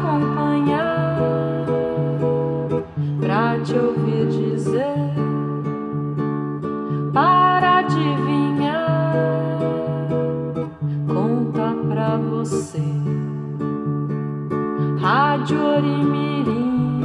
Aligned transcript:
acompanhar, 0.00 1.18
pra 3.20 3.60
te 3.60 3.74
ouvir 3.74 4.26
dizer, 4.28 4.94
para 7.12 7.78
adivinhar, 7.78 9.14
conta 11.06 11.74
pra 11.88 12.16
você. 12.16 12.80
Rádio 14.98 15.58
Orimirim. 15.62 17.00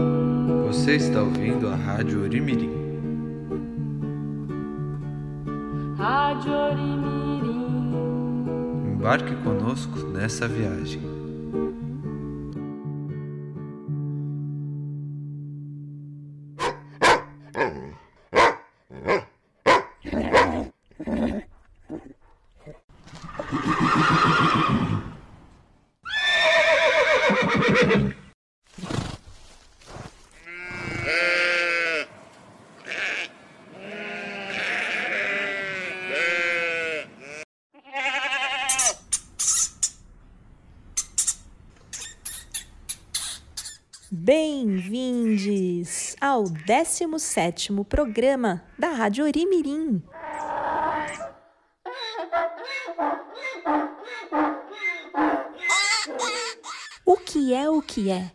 Você 0.68 0.96
está 0.96 1.22
ouvindo 1.22 1.68
a 1.70 1.76
Rádio 1.76 2.24
Orimirim. 2.24 2.72
Rádio 5.98 6.52
Orimirim. 6.52 7.96
Embarque 8.94 9.36
conosco 9.38 10.00
nessa 10.08 10.48
viagem. 10.48 11.15
Bem-vindos 44.12 46.16
ao 46.20 46.46
17º 46.46 47.86
programa 47.86 48.64
da 48.80 48.90
Rádio 48.90 49.26
Orimirim. 49.26 50.02
Que 57.46 57.54
é 57.54 57.70
o 57.70 57.80
que 57.80 58.10
é? 58.10 58.32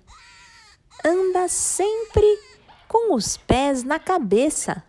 Anda 1.05 1.49
sempre 1.49 2.39
com 2.87 3.13
os 3.13 3.37
pés 3.37 3.83
na 3.83 3.99
cabeça. 3.99 4.85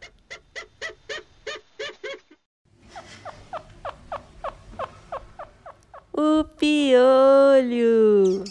O 6.14 6.44
piolho. 6.44 8.44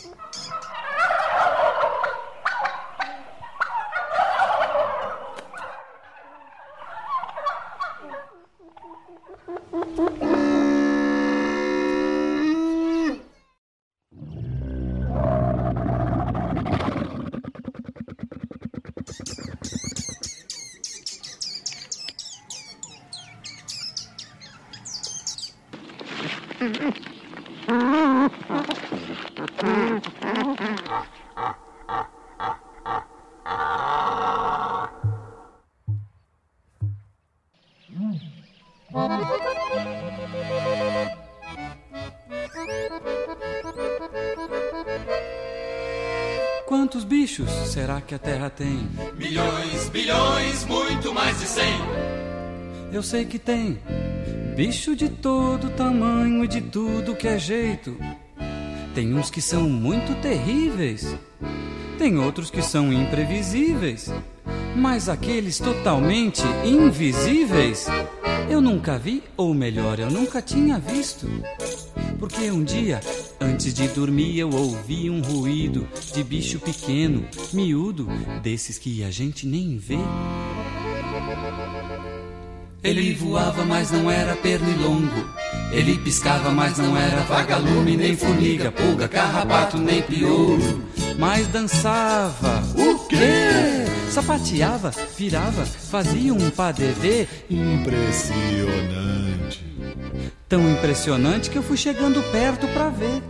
Será 48.00 48.06
que 48.06 48.14
a 48.14 48.18
Terra 48.18 48.50
tem? 48.50 48.88
Milhões, 49.16 49.88
bilhões, 49.90 50.64
muito 50.64 51.12
mais 51.12 51.38
de 51.38 51.46
cem. 51.46 51.74
Eu 52.92 53.02
sei 53.02 53.24
que 53.24 53.38
tem 53.38 53.78
bicho 54.56 54.96
de 54.96 55.08
todo 55.08 55.70
tamanho 55.70 56.44
e 56.44 56.48
de 56.48 56.60
tudo 56.60 57.14
que 57.14 57.28
é 57.28 57.38
jeito. 57.38 57.96
Tem 58.94 59.14
uns 59.14 59.30
que 59.30 59.40
são 59.40 59.68
muito 59.68 60.20
terríveis, 60.20 61.14
tem 61.98 62.18
outros 62.18 62.50
que 62.50 62.62
são 62.62 62.92
imprevisíveis, 62.92 64.12
mas 64.74 65.08
aqueles 65.08 65.58
totalmente 65.58 66.42
invisíveis 66.64 67.86
eu 68.48 68.60
nunca 68.60 68.98
vi, 68.98 69.22
ou 69.36 69.54
melhor, 69.54 70.00
eu 70.00 70.10
nunca 70.10 70.42
tinha 70.42 70.78
visto. 70.78 71.28
Porque 72.18 72.50
um 72.50 72.64
dia, 72.64 73.00
antes 73.40 73.72
de 73.72 73.88
dormir, 73.88 74.38
eu 74.38 74.50
ouvi 74.50 75.08
um 75.10 75.20
ruído 75.22 75.88
de 76.12 76.22
bicho 76.22 76.58
pequeno, 76.60 77.24
miúdo, 77.52 78.06
desses 78.42 78.78
que 78.78 79.02
a 79.02 79.10
gente 79.10 79.46
nem 79.46 79.78
vê. 79.78 79.98
Ele 82.82 83.12
voava, 83.14 83.64
mas 83.64 83.90
não 83.90 84.10
era 84.10 84.34
pernilongo. 84.36 85.28
Ele 85.70 85.98
piscava, 85.98 86.50
mas 86.50 86.78
não 86.78 86.96
era 86.96 87.20
vagalume, 87.22 87.96
nem 87.96 88.16
formiga, 88.16 88.72
pulga, 88.72 89.06
carrapato, 89.06 89.76
nem 89.78 90.02
piolho. 90.02 90.82
Mas 91.18 91.46
dançava. 91.48 92.62
O 92.74 92.98
quê? 93.06 93.86
Sapateava, 94.10 94.90
virava, 95.16 95.64
fazia 95.64 96.34
um 96.34 96.50
padedê 96.50 97.28
Impressionante. 97.48 99.64
tão 100.48 100.68
impressionante 100.72 101.48
que 101.50 101.58
eu 101.58 101.62
fui 101.62 101.76
chegando 101.76 102.20
perto 102.32 102.66
pra 102.68 102.88
ver. 102.88 103.22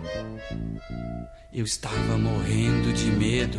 Eu 1.53 1.65
estava 1.65 2.16
morrendo 2.16 2.93
de 2.93 3.11
medo. 3.11 3.59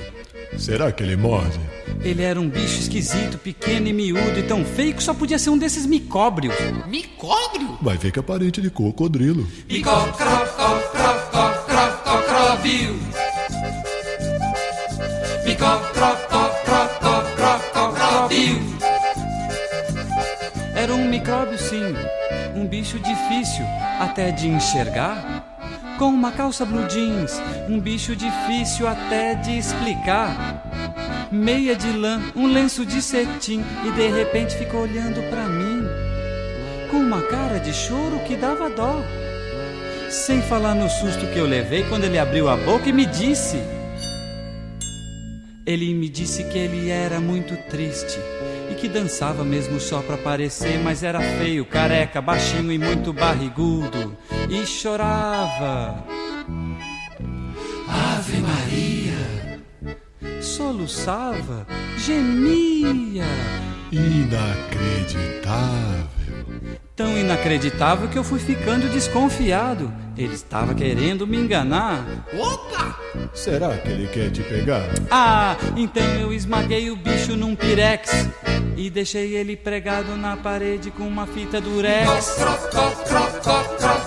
Será 0.57 0.93
que 0.93 1.03
ele 1.03 1.17
morde? 1.17 1.59
Ele 2.01 2.23
era 2.23 2.39
um 2.39 2.49
bicho 2.49 2.79
esquisito, 2.79 3.37
pequeno 3.37 3.85
e 3.85 3.91
miúdo 3.91 4.39
e 4.39 4.43
tão 4.43 4.63
feio 4.63 4.93
que 4.95 5.03
só 5.03 5.13
podia 5.13 5.37
ser 5.37 5.49
um 5.49 5.57
desses 5.57 5.85
micóbrios. 5.85 6.55
Micóbrio? 6.87 7.77
Vai 7.81 7.97
ver 7.97 8.13
que 8.13 8.19
é 8.19 8.21
parente 8.21 8.61
de 8.61 8.69
cocodrilo. 8.69 9.45
Micó, 9.69 10.07
crovil. 12.27 12.95
Micó. 15.45 15.81
Era 20.73 20.95
um 20.95 21.09
micróbio, 21.09 21.59
sim, 21.59 21.93
um 22.55 22.65
bicho 22.65 22.97
difícil 22.99 23.65
até 23.99 24.31
de 24.31 24.47
enxergar. 24.47 25.40
Com 26.01 26.09
uma 26.09 26.31
calça 26.31 26.65
blue 26.65 26.87
jeans, 26.87 27.39
um 27.69 27.79
bicho 27.79 28.15
difícil 28.15 28.87
até 28.87 29.35
de 29.35 29.55
explicar. 29.55 31.29
Meia 31.31 31.75
de 31.75 31.91
lã, 31.91 32.19
um 32.35 32.47
lenço 32.47 32.83
de 32.83 33.03
cetim 33.03 33.63
e 33.85 33.91
de 33.91 34.07
repente 34.07 34.55
ficou 34.55 34.81
olhando 34.81 35.21
pra 35.29 35.47
mim 35.47 35.83
com 36.89 36.97
uma 36.97 37.21
cara 37.21 37.59
de 37.59 37.71
choro 37.71 38.17
que 38.25 38.35
dava 38.35 38.67
dó. 38.67 38.99
Sem 40.09 40.41
falar 40.41 40.73
no 40.73 40.89
susto 40.89 41.27
que 41.27 41.37
eu 41.37 41.45
levei 41.45 41.83
quando 41.83 42.05
ele 42.05 42.17
abriu 42.17 42.49
a 42.49 42.57
boca 42.57 42.89
e 42.89 42.91
me 42.91 43.05
disse. 43.05 43.61
Ele 45.67 45.93
me 45.93 46.09
disse 46.09 46.45
que 46.45 46.57
ele 46.57 46.89
era 46.89 47.19
muito 47.19 47.55
triste 47.69 48.17
que 48.81 48.89
dançava 48.89 49.43
mesmo 49.43 49.79
só 49.79 50.01
pra 50.01 50.17
parecer, 50.17 50.79
mas 50.79 51.03
era 51.03 51.21
feio, 51.37 51.63
careca, 51.63 52.19
baixinho 52.19 52.71
e 52.71 52.79
muito 52.79 53.13
barrigudo 53.13 54.17
e 54.49 54.65
chorava. 54.65 56.03
Ave 57.87 58.41
Maria. 58.41 59.61
Soluçava, 60.41 61.67
gemia. 61.95 63.23
Inacreditável. 63.91 66.20
Tão 67.01 67.17
inacreditável 67.17 68.07
que 68.09 68.15
eu 68.15 68.23
fui 68.23 68.37
ficando 68.39 68.87
desconfiado. 68.87 69.91
Ele 70.15 70.35
estava 70.35 70.75
querendo 70.75 71.25
me 71.25 71.35
enganar. 71.35 72.05
Opa! 72.31 72.95
Será 73.33 73.75
que 73.75 73.89
ele 73.89 74.07
quer 74.07 74.29
te 74.29 74.43
pegar? 74.43 74.83
Ah, 75.09 75.57
então 75.75 76.05
eu 76.19 76.31
esmaguei 76.31 76.91
o 76.91 76.95
bicho 76.95 77.35
num 77.35 77.55
pirex 77.55 78.11
e 78.77 78.87
deixei 78.91 79.35
ele 79.35 79.57
pregado 79.57 80.15
na 80.15 80.37
parede 80.37 80.91
com 80.91 81.07
uma 81.07 81.25
fita 81.25 81.59
durex. 81.59 82.37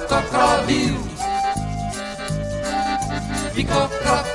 Crocodilo. 0.09 1.09
Ficou 3.55 3.89
crocodilo. 3.89 4.34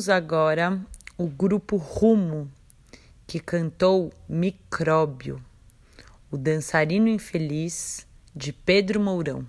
Ouvimos 0.00 0.08
agora 0.08 0.80
o 1.18 1.26
grupo 1.26 1.76
Rumo, 1.76 2.50
que 3.26 3.38
cantou 3.38 4.10
Micróbio, 4.26 5.44
o 6.30 6.38
dançarino 6.38 7.06
infeliz 7.06 8.06
de 8.34 8.50
Pedro 8.50 8.98
Mourão. 8.98 9.46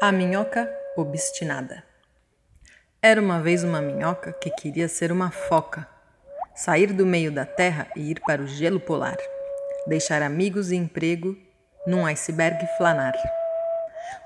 A 0.00 0.10
minhoca 0.10 0.66
obstinada. 0.96 1.84
Era 3.02 3.20
uma 3.20 3.42
vez 3.42 3.62
uma 3.62 3.82
minhoca 3.82 4.32
que 4.32 4.48
queria 4.52 4.88
ser 4.88 5.12
uma 5.12 5.30
foca, 5.30 5.86
sair 6.54 6.94
do 6.94 7.04
meio 7.04 7.30
da 7.30 7.44
terra 7.44 7.88
e 7.94 8.10
ir 8.10 8.22
para 8.24 8.40
o 8.40 8.46
gelo 8.46 8.80
polar, 8.80 9.18
deixar 9.86 10.22
amigos 10.22 10.72
e 10.72 10.76
emprego 10.76 11.36
num 11.86 12.06
iceberg 12.06 12.66
flanar. 12.78 13.12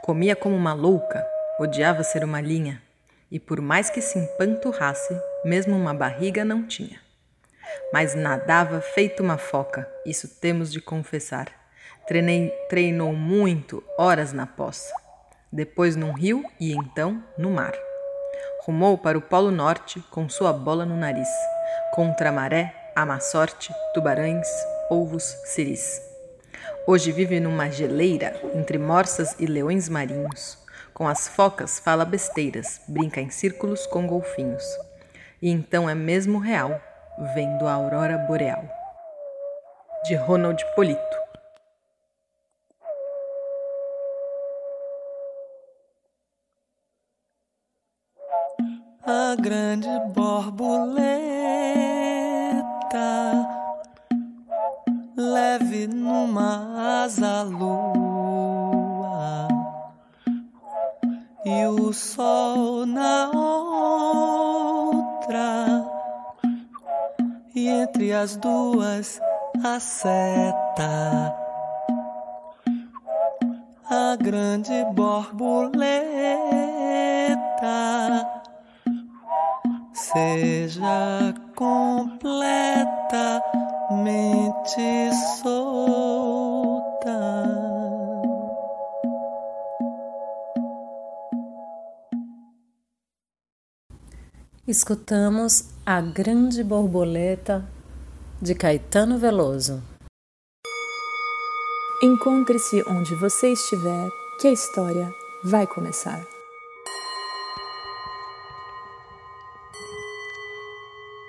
Comia 0.03 0.37
como 0.37 0.55
uma 0.55 0.73
louca, 0.73 1.27
odiava 1.59 2.05
ser 2.05 2.23
uma 2.23 2.41
linha, 2.41 2.81
e 3.33 3.41
por 3.41 3.63
mais 3.63 3.89
que 3.89 4.03
se 4.03 4.19
empanturrasse, 4.19 5.19
mesmo 5.43 5.75
uma 5.75 5.95
barriga 5.95 6.45
não 6.45 6.67
tinha. 6.67 7.01
Mas 7.91 8.15
nadava 8.15 8.83
feito 8.83 9.23
uma 9.23 9.39
foca, 9.39 9.91
isso 10.05 10.39
temos 10.39 10.71
de 10.71 10.83
confessar. 10.83 11.49
Treinei, 12.07 12.51
treinou 12.69 13.15
muito, 13.15 13.83
horas 13.99 14.35
na 14.35 14.47
poça, 14.47 14.93
depois 15.51 15.97
num 15.97 16.13
rio 16.13 16.45
e 16.61 16.73
então 16.73 17.25
no 17.39 17.51
mar. 17.51 17.73
Rumou 18.65 18.99
para 18.99 19.17
o 19.17 19.23
Polo 19.23 19.51
Norte 19.51 20.01
com 20.11 20.29
sua 20.29 20.53
bola 20.53 20.85
no 20.85 20.97
nariz, 20.97 21.29
contra 21.95 22.29
a 22.29 22.33
maré, 22.33 22.93
a 22.95 23.07
má 23.07 23.19
sorte, 23.19 23.73
tubarões, 23.95 24.47
polvos, 24.91 25.25
ciris. 25.47 26.03
Hoje 26.87 27.11
vive 27.11 27.41
numa 27.41 27.71
geleira 27.71 28.39
entre 28.55 28.77
morsas 28.77 29.35
e 29.39 29.47
leões 29.47 29.89
marinhos. 29.89 30.62
Com 31.03 31.09
as 31.09 31.27
focas 31.27 31.81
fala 31.81 32.05
besteiras, 32.05 32.81
brinca 32.87 33.21
em 33.21 33.29
círculos 33.29 33.89
com 33.89 34.07
golfinhos. 34.07 34.63
E 35.43 35.51
então 35.51 35.91
é 35.91 35.97
mesmo 35.97 36.39
real, 36.39 36.81
vendo 37.35 37.67
a 37.67 37.73
aurora 37.73 38.19
boreal. 38.19 38.63
De 40.05 40.15
Ronald 40.15 40.65
Polito. 40.77 41.01
A 49.05 49.35
grande 49.43 49.89
borboleta 50.15 50.63
leve 55.17 55.89
numa 55.89 57.03
asa 57.03 57.43
lua 57.43 58.22
e 61.53 61.67
o 61.67 61.93
sol 61.93 62.87
na 62.87 63.31
outra. 64.95 65.85
E 67.55 67.69
entre 67.69 68.13
as 68.13 68.37
duas 68.37 69.21
a 69.63 69.79
seta. 69.79 71.37
A 73.91 74.17
grande 74.17 74.85
borboleta. 74.95 75.93
Seja 79.93 81.35
completamente 81.55 82.73
solta. 85.43 86.43
Escutamos 94.67 95.65
A 95.85 96.01
Grande 96.01 96.63
Borboleta 96.63 97.69
de 98.41 98.55
Caetano 98.55 99.19
Veloso. 99.19 99.83
Encontre-se 102.01 102.81
onde 102.89 103.13
você 103.17 103.53
estiver, 103.53 104.09
que 104.41 104.47
a 104.47 104.53
história 104.53 105.13
vai 105.43 105.67
começar. 105.67 106.25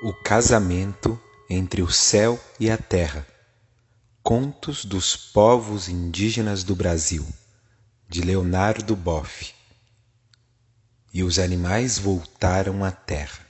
O 0.03 0.13
casamento 0.24 1.19
entre 1.50 1.81
o 1.81 1.89
céu 1.89 2.39
e 2.59 2.69
a 2.69 2.77
terra. 2.77 3.25
Contos 4.21 4.85
dos 4.85 5.18
povos 5.18 5.89
indígenas 5.89 6.63
do 6.63 6.75
Brasil, 6.75 7.25
de 8.07 8.21
Leonardo 8.21 8.95
Boff. 8.95 9.62
E 11.13 11.24
os 11.24 11.38
animais 11.38 12.00
voltaram 12.00 12.83
à 12.83 12.92
terra. 12.92 13.45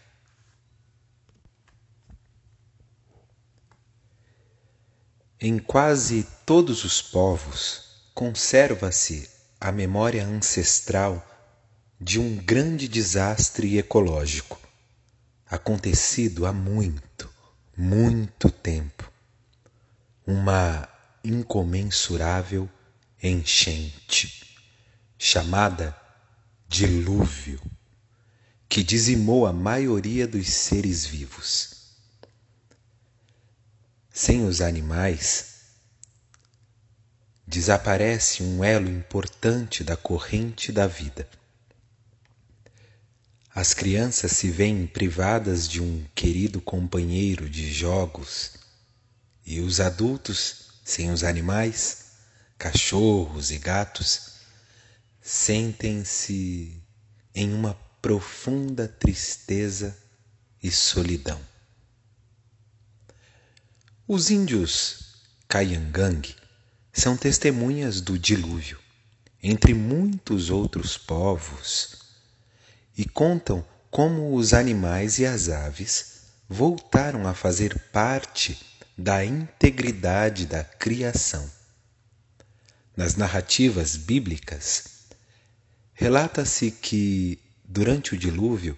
Em 5.40 5.58
quase 5.58 6.28
todos 6.46 6.84
os 6.84 7.02
povos 7.02 8.12
conserva-se 8.14 9.30
a 9.60 9.72
memória 9.72 10.26
ancestral 10.26 11.26
de 12.00 12.20
um 12.20 12.36
grande 12.36 12.88
desastre 12.88 13.78
ecológico 13.78 14.60
acontecido 15.50 16.46
há 16.46 16.52
muito, 16.52 17.30
muito 17.78 18.50
tempo. 18.50 19.12
Uma 20.26 20.88
incomensurável 21.24 22.70
enchente, 23.22 24.58
chamada 25.18 25.96
dilúvio, 26.74 27.62
que 28.68 28.82
dizimou 28.84 29.46
a 29.46 29.54
maioria 29.54 30.28
dos 30.28 30.48
seres 30.48 31.06
vivos. 31.06 31.94
Sem 34.12 34.44
os 34.44 34.60
animais, 34.60 35.76
desaparece 37.46 38.42
um 38.42 38.64
elo 38.64 38.90
importante 38.90 39.84
da 39.84 39.96
corrente 39.96 40.72
da 40.72 40.88
vida. 40.88 41.30
As 43.54 43.76
crianças 43.76 44.32
se 44.32 44.50
veem 44.50 44.88
privadas 44.88 45.70
de 45.70 45.80
um 45.80 46.04
querido 46.16 46.60
companheiro 46.60 47.48
de 47.48 47.72
jogos 47.72 48.54
e 49.46 49.60
os 49.60 49.80
adultos, 49.80 50.70
sem 50.84 51.12
os 51.12 51.24
animais, 51.24 52.14
cachorros 52.58 53.52
e 53.52 53.60
gatos, 53.60 54.33
sentem-se 55.24 56.84
em 57.34 57.54
uma 57.54 57.74
profunda 58.02 58.90
tristeza 58.90 59.98
e 60.62 60.70
solidão. 60.70 61.40
Os 64.06 64.30
índios 64.30 65.16
Kayangang 65.48 66.36
são 66.92 67.16
testemunhas 67.16 68.02
do 68.02 68.20
dilúvio, 68.20 68.78
entre 69.42 69.74
muitos 69.74 70.50
outros 70.50 70.98
povos 70.98 72.00
e 72.98 73.06
contam 73.06 73.66
como 73.90 74.36
os 74.36 74.54
animais 74.54 75.20
e 75.20 75.26
as 75.26 75.48
aves 75.48 76.24
voltaram 76.50 77.26
a 77.26 77.34
fazer 77.34 77.80
parte 77.94 78.60
da 78.98 79.24
integridade 79.24 80.46
da 80.46 80.66
criação. 80.66 81.50
Nas 82.96 83.16
narrativas 83.16 83.96
bíblicas, 83.96 84.93
relata-se 85.94 86.72
que, 86.72 87.40
durante 87.64 88.14
o 88.14 88.18
dilúvio, 88.18 88.78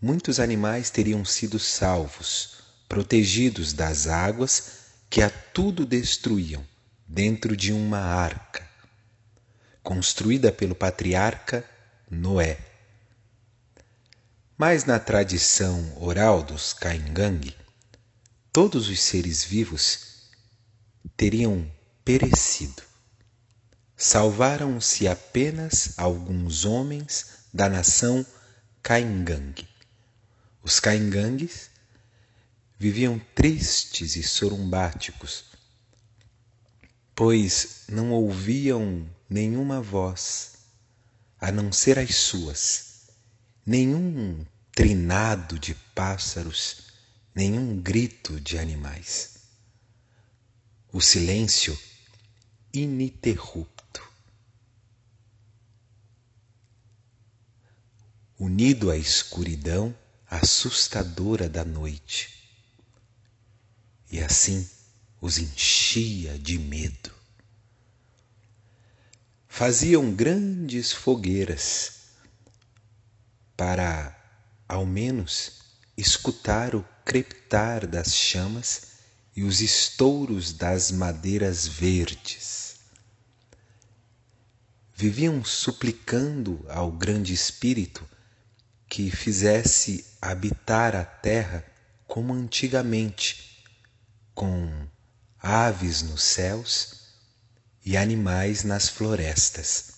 muitos 0.00 0.38
animais 0.38 0.90
teriam 0.90 1.24
sido 1.24 1.58
salvos, 1.58 2.58
protegidos 2.88 3.72
das 3.72 4.06
águas 4.06 4.80
que 5.08 5.22
a 5.22 5.30
tudo 5.30 5.86
destruíam 5.86 6.66
dentro 7.06 7.56
de 7.56 7.72
uma 7.72 7.98
arca, 8.00 8.68
construída 9.82 10.50
pelo 10.52 10.74
patriarca 10.74 11.64
Noé. 12.10 12.58
Mas 14.56 14.84
na 14.84 14.98
tradição 14.98 15.96
oral 16.00 16.42
dos 16.42 16.72
Caingangue, 16.72 17.56
todos 18.52 18.88
os 18.88 19.00
seres 19.00 19.42
vivos 19.42 20.30
teriam 21.16 21.70
perecido. 22.04 22.91
Salvaram-se 24.04 25.06
apenas 25.06 25.96
alguns 25.96 26.64
homens 26.64 27.44
da 27.54 27.68
nação 27.68 28.26
Caingangue. 28.82 29.68
Os 30.60 30.80
Caingangues 30.80 31.70
viviam 32.76 33.20
tristes 33.32 34.16
e 34.16 34.22
sorumbáticos, 34.24 35.44
pois 37.14 37.84
não 37.88 38.10
ouviam 38.10 39.08
nenhuma 39.30 39.80
voz, 39.80 40.54
a 41.40 41.52
não 41.52 41.70
ser 41.70 41.96
as 41.96 42.12
suas, 42.16 43.02
nenhum 43.64 44.44
trinado 44.72 45.60
de 45.60 45.76
pássaros, 45.94 46.88
nenhum 47.32 47.80
grito 47.80 48.40
de 48.40 48.58
animais. 48.58 49.36
O 50.92 51.00
silêncio 51.00 51.78
ininterrupto. 52.74 53.71
Unido 58.44 58.90
à 58.90 58.96
escuridão 58.96 59.96
assustadora 60.28 61.48
da 61.48 61.64
noite 61.64 62.28
e 64.10 64.18
assim 64.18 64.68
os 65.20 65.38
enchia 65.38 66.36
de 66.40 66.58
medo. 66.58 67.12
Faziam 69.46 70.12
grandes 70.12 70.90
fogueiras 70.90 72.00
para, 73.56 74.12
ao 74.68 74.84
menos, 74.84 75.60
escutar 75.96 76.74
o 76.74 76.84
crepitar 77.04 77.86
das 77.86 78.12
chamas 78.12 78.88
e 79.36 79.44
os 79.44 79.60
estouros 79.60 80.52
das 80.52 80.90
madeiras 80.90 81.68
verdes. 81.68 82.74
Viviam 84.96 85.44
suplicando 85.44 86.66
ao 86.68 86.90
Grande 86.90 87.32
Espírito 87.32 88.04
que 88.92 89.10
fizesse 89.10 90.04
habitar 90.20 90.94
a 90.94 91.02
terra 91.02 91.64
como 92.06 92.34
antigamente 92.34 93.64
com 94.34 94.86
aves 95.38 96.02
nos 96.02 96.22
céus 96.22 97.06
e 97.82 97.96
animais 97.96 98.64
nas 98.64 98.90
florestas. 98.90 99.94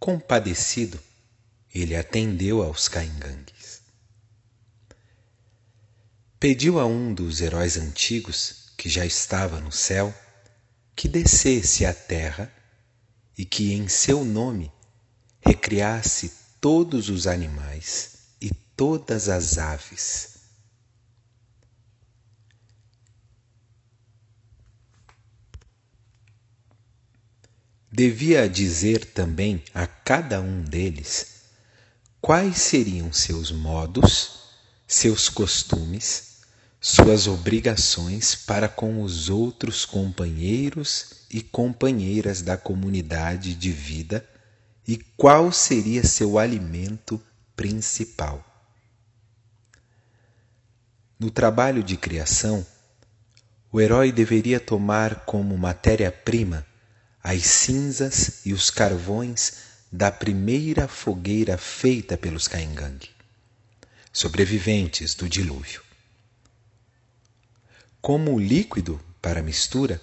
Compadecido, 0.00 0.98
ele 1.72 1.94
atendeu 1.94 2.60
aos 2.60 2.88
caingangues. 2.88 3.80
Pediu 6.40 6.80
a 6.80 6.86
um 6.86 7.14
dos 7.14 7.40
heróis 7.40 7.76
antigos, 7.76 8.72
que 8.76 8.88
já 8.88 9.06
estava 9.06 9.60
no 9.60 9.70
céu, 9.70 10.12
que 10.96 11.06
descesse 11.06 11.86
à 11.86 11.94
terra 11.94 12.52
e 13.36 13.44
que 13.44 13.74
em 13.74 13.86
seu 13.86 14.24
nome 14.24 14.72
recriasse 15.40 16.32
todos 16.60 17.08
os 17.08 17.26
animais 17.26 18.18
e 18.40 18.50
todas 18.76 19.28
as 19.28 19.58
aves. 19.58 20.38
Devia 27.90 28.48
dizer 28.48 29.04
também 29.06 29.62
a 29.74 29.86
cada 29.86 30.40
um 30.40 30.62
deles 30.62 31.38
quais 32.20 32.58
seriam 32.58 33.12
seus 33.12 33.50
modos, 33.50 34.52
seus 34.86 35.28
costumes, 35.28 36.42
suas 36.80 37.26
obrigações 37.26 38.34
para 38.34 38.68
com 38.68 39.02
os 39.02 39.28
outros 39.28 39.84
companheiros 39.84 41.24
e 41.30 41.40
companheiras 41.42 42.42
da 42.42 42.56
comunidade 42.56 43.54
de 43.54 43.72
vida 43.72 44.24
e 44.88 44.96
qual 45.18 45.52
seria 45.52 46.02
seu 46.02 46.38
alimento 46.38 47.22
principal. 47.54 48.42
No 51.20 51.30
trabalho 51.30 51.82
de 51.82 51.94
criação, 51.98 52.66
o 53.70 53.82
herói 53.82 54.10
deveria 54.10 54.58
tomar 54.58 55.26
como 55.26 55.58
matéria-prima 55.58 56.66
as 57.22 57.42
cinzas 57.42 58.46
e 58.46 58.54
os 58.54 58.70
carvões 58.70 59.58
da 59.92 60.10
primeira 60.10 60.88
fogueira 60.88 61.58
feita 61.58 62.16
pelos 62.16 62.48
Caingangue, 62.48 63.10
sobreviventes 64.10 65.14
do 65.14 65.28
dilúvio. 65.28 65.82
Como 68.00 68.38
líquido 68.38 68.98
para 69.20 69.42
mistura, 69.42 70.00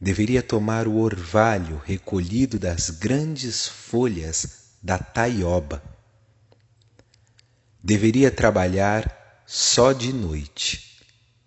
deveria 0.00 0.42
tomar 0.42 0.88
o 0.88 0.96
orvalho 0.96 1.82
recolhido 1.84 2.58
das 2.58 2.88
grandes 2.88 3.68
folhas 3.68 4.70
da 4.82 4.96
taioba. 4.98 5.82
Deveria 7.82 8.30
trabalhar 8.30 9.42
só 9.46 9.92
de 9.92 10.12
noite, 10.12 11.04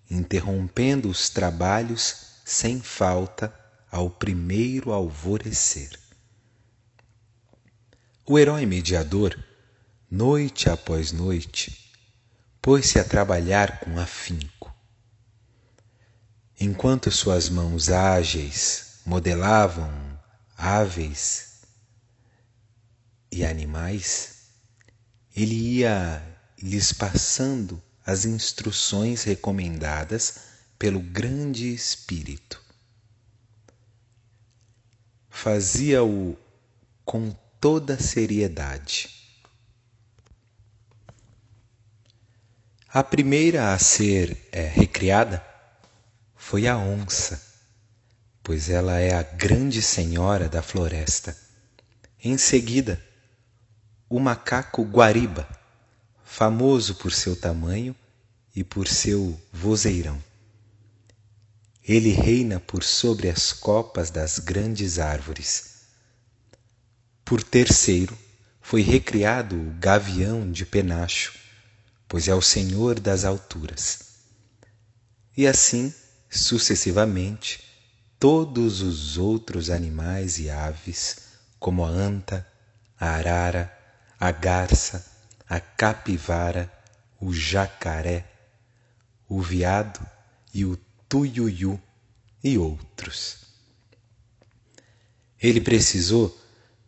interrompendo 0.10 1.10
os 1.10 1.30
trabalhos 1.30 2.42
sem 2.46 2.80
falta 2.80 3.54
ao 3.92 4.10
primeiro 4.10 4.92
alvorecer. 4.92 6.00
O 8.26 8.38
herói 8.38 8.66
mediador, 8.66 9.38
noite 10.10 10.70
após 10.70 11.12
noite, 11.12 11.92
pôs-se 12.62 13.00
a 13.00 13.04
trabalhar 13.04 13.80
com 13.80 14.00
afinco. 14.00 14.53
Enquanto 16.64 17.12
suas 17.12 17.50
mãos 17.50 17.90
ágeis 17.90 19.00
modelavam 19.06 19.92
aves 20.58 21.62
e 23.30 23.44
animais, 23.44 24.36
ele 25.36 25.56
ia 25.56 26.24
lhes 26.62 26.94
passando 26.94 27.82
as 28.06 28.24
instruções 28.24 29.24
recomendadas 29.24 30.40
pelo 30.80 31.02
grande 31.02 31.74
Espírito 31.74 32.64
fazia-o 35.30 36.38
com 37.04 37.36
toda 37.60 38.00
seriedade. 38.00 39.10
A 42.88 43.04
primeira 43.04 43.74
a 43.74 43.80
ser 43.80 44.38
é, 44.52 44.68
recriada 44.68 45.53
foi 46.54 46.68
a 46.68 46.78
onça, 46.78 47.42
pois 48.44 48.70
ela 48.70 49.00
é 49.00 49.16
a 49.16 49.24
grande 49.24 49.82
senhora 49.82 50.48
da 50.48 50.62
floresta. 50.62 51.36
Em 52.24 52.38
seguida, 52.38 53.04
o 54.08 54.20
macaco 54.20 54.84
guariba, 54.84 55.50
famoso 56.24 56.94
por 56.94 57.12
seu 57.12 57.36
tamanho 57.36 57.96
e 58.56 58.64
por 58.64 58.88
seu 58.88 59.36
vozeirão. 59.52 60.24
Ele 61.84 62.12
reina 62.12 62.60
por 62.60 62.84
sobre 62.84 63.30
as 63.30 63.52
copas 63.52 64.12
das 64.12 64.38
grandes 64.38 65.00
árvores. 65.00 65.88
Por 67.26 67.42
terceiro, 67.42 68.16
foi 68.62 68.84
recriado 68.84 69.60
o 69.60 69.74
gavião 69.80 70.52
de 70.52 70.68
penacho, 70.68 71.34
pois 72.08 72.28
é 72.28 72.36
o 72.36 72.44
senhor 72.44 73.00
das 73.00 73.26
alturas. 73.26 74.02
E 75.36 75.48
assim, 75.48 75.92
sucessivamente, 76.38 77.64
todos 78.20 78.82
os 78.82 79.18
outros 79.18 79.70
animais 79.70 80.40
e 80.40 80.50
aves, 80.50 81.18
como 81.60 81.86
a 81.86 81.90
anta, 81.90 82.48
a 83.00 83.10
arara, 83.10 83.72
a 84.20 84.32
garça, 84.32 85.06
a 85.48 85.60
capivara, 85.60 86.72
o 87.20 87.34
jacaré, 87.34 88.26
o 89.28 89.42
veado 89.42 90.00
e 90.54 90.66
o 90.66 90.78
Tuiuiu 91.08 91.80
e 92.44 92.58
outros. 92.58 93.38
Ele 95.42 95.60
precisou 95.60 96.38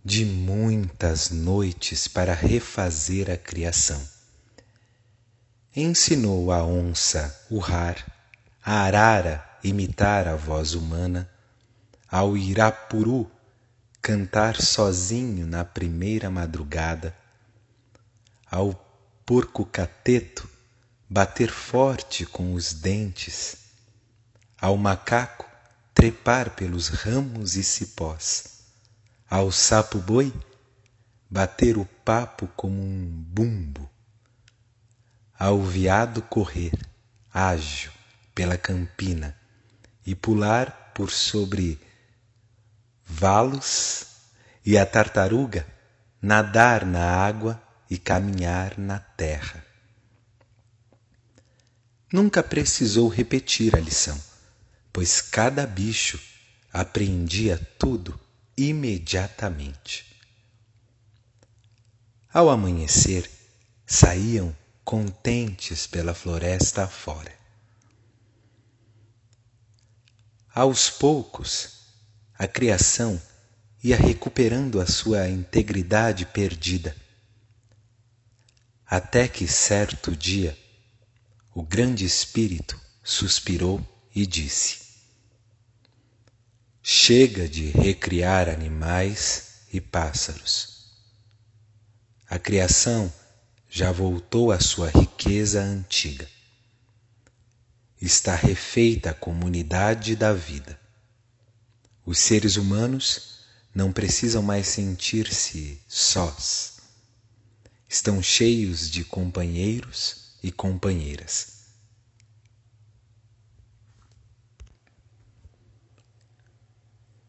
de 0.03 0.23
muitas 0.23 1.29
noites 1.29 2.07
para 2.07 2.33
refazer 2.33 3.29
a 3.29 3.37
criação. 3.37 4.01
Ensinou 5.75 6.51
a 6.51 6.63
onça 6.63 7.45
urrar, 7.49 8.14
a 8.65 8.79
arara 8.79 9.47
imitar 9.63 10.27
a 10.27 10.35
voz 10.35 10.73
humana, 10.73 11.29
ao 12.09 12.35
irapuru 12.35 13.29
cantar 14.01 14.59
sozinho 14.59 15.45
na 15.45 15.63
primeira 15.63 16.31
madrugada, 16.31 17.15
ao 18.49 18.73
porco 19.23 19.65
cateto 19.65 20.49
bater 21.07 21.51
forte 21.51 22.25
com 22.25 22.55
os 22.55 22.73
dentes 22.73 23.57
ao 24.59 24.77
macaco 24.77 25.47
trepar 25.93 26.55
pelos 26.55 26.87
ramos 26.87 27.55
e 27.55 27.63
cipós, 27.63 28.63
ao 29.29 29.51
sapo-boi 29.51 30.33
bater 31.29 31.77
o 31.77 31.85
papo 32.03 32.47
como 32.55 32.81
um 32.81 33.05
bumbo, 33.05 33.87
ao 35.37 35.61
veado 35.61 36.23
correr, 36.23 36.73
ágil, 37.31 37.94
pela 38.35 38.57
campina 38.57 39.35
e 40.05 40.13
pular 40.13 40.91
por 40.93 41.09
sobre 41.09 41.79
valos 43.05 44.05
e 44.65 44.77
a 44.77 44.85
tartaruga 44.85 45.65
nadar 46.21 46.85
na 46.85 47.03
água 47.03 47.61
e 47.89 47.97
caminhar 47.97 48.77
na 48.77 48.99
terra. 48.99 49.63
Nunca 52.11 52.43
precisou 52.43 53.07
repetir 53.07 53.75
a 53.75 53.79
lição, 53.79 54.21
pois 54.91 55.21
cada 55.21 55.65
bicho 55.65 56.19
aprendia 56.71 57.57
tudo 57.79 58.19
imediatamente. 58.57 60.05
Ao 62.33 62.49
amanhecer, 62.49 63.29
saíam 63.85 64.55
contentes 64.83 65.87
pela 65.87 66.13
floresta 66.13 66.83
afora. 66.83 67.44
Aos 70.55 70.89
poucos, 70.89 71.81
a 72.39 72.47
criação 72.47 73.21
ia 73.83 73.97
recuperando 73.97 74.79
a 74.79 74.87
sua 74.87 75.27
integridade 75.27 76.25
perdida. 76.25 76.95
Até 78.85 79.27
que 79.27 79.49
certo 79.49 80.15
dia, 80.15 80.57
o 81.53 81.61
grande 81.61 82.05
espírito 82.05 82.79
suspirou 83.03 83.85
e 84.15 84.25
disse: 84.25 84.79
Chega 86.81 87.49
de 87.49 87.71
recriar 87.71 88.47
animais 88.47 89.65
e 89.73 89.81
pássaros. 89.81 90.85
A 92.29 92.39
criação 92.39 93.11
já 93.69 93.91
voltou 93.91 94.53
à 94.53 94.61
sua 94.61 94.89
riqueza 94.89 95.61
antiga. 95.61 96.25
Está 98.01 98.35
refeita 98.35 99.11
a 99.11 99.13
comunidade 99.13 100.15
da 100.15 100.33
vida. 100.33 100.79
Os 102.05 102.19
seres 102.19 102.55
humanos 102.55 103.39
não 103.73 103.91
precisam 103.91 104.43
mais 104.43 104.67
sentir-se 104.67 105.81
sós. 105.87 106.77
Estão 107.89 108.21
cheios 108.21 108.89
de 108.89 109.03
companheiros 109.03 110.37
e 110.43 110.51
companheiras. 110.51 111.55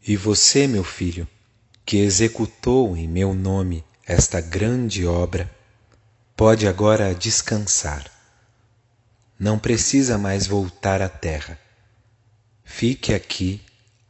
E 0.06 0.16
você, 0.16 0.68
meu 0.68 0.85
filho, 0.85 1.26
que 1.85 1.96
executou 1.96 2.96
em 2.96 3.08
meu 3.08 3.35
nome 3.35 3.85
esta 4.04 4.40
grande 4.40 5.04
obra, 5.04 5.50
pode 6.37 6.68
agora 6.68 7.12
descansar. 7.12 8.15
Não 9.38 9.59
precisa 9.59 10.16
mais 10.16 10.47
voltar 10.47 11.02
à 11.02 11.09
terra. 11.09 11.59
Fique 12.64 13.12
aqui 13.12 13.62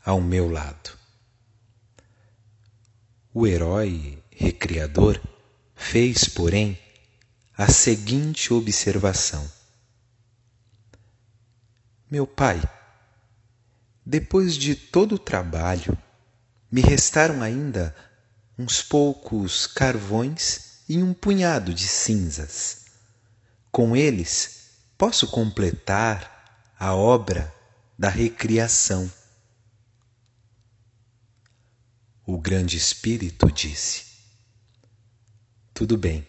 ao 0.04 0.20
meu 0.20 0.48
lado. 0.48 0.96
O 3.34 3.44
herói 3.46 4.22
recriador 4.30 5.20
fez, 5.74 6.28
porém, 6.28 6.78
a 7.58 7.68
seguinte 7.68 8.54
observação: 8.54 9.50
Meu 12.08 12.24
pai, 12.24 12.62
depois 14.04 14.56
de 14.56 14.76
todo 14.76 15.16
o 15.16 15.18
trabalho, 15.18 15.98
me 16.70 16.80
restaram 16.80 17.42
ainda 17.42 17.94
uns 18.56 18.80
poucos 18.80 19.66
carvões 19.66 20.82
e 20.88 21.02
um 21.02 21.12
punhado 21.12 21.74
de 21.74 21.88
cinzas. 21.88 22.84
Com 23.72 23.96
eles, 23.96 24.65
posso 24.96 25.26
completar 25.28 26.72
a 26.78 26.94
obra 26.94 27.52
da 27.98 28.08
recriação. 28.08 29.10
O 32.24 32.38
grande 32.38 32.76
espírito 32.76 33.50
disse: 33.50 34.04
Tudo 35.72 35.96
bem, 35.96 36.26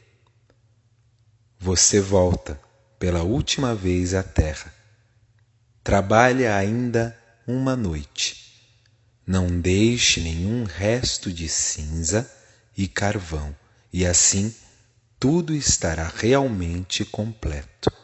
você 1.59 1.99
volta 1.99 2.59
pela 2.99 3.23
última 3.23 3.73
vez 3.73 4.13
à 4.13 4.23
terra. 4.23 4.73
Trabalha 5.83 6.55
ainda 6.55 7.17
uma 7.47 7.75
noite. 7.75 8.45
Não 9.25 9.59
deixe 9.59 10.21
nenhum 10.21 10.63
resto 10.63 11.31
de 11.31 11.49
cinza 11.49 12.29
e 12.77 12.87
carvão 12.87 13.55
e 13.91 14.05
assim 14.05 14.53
tudo 15.19 15.53
estará 15.53 16.07
realmente 16.07 17.03
completo. 17.03 17.96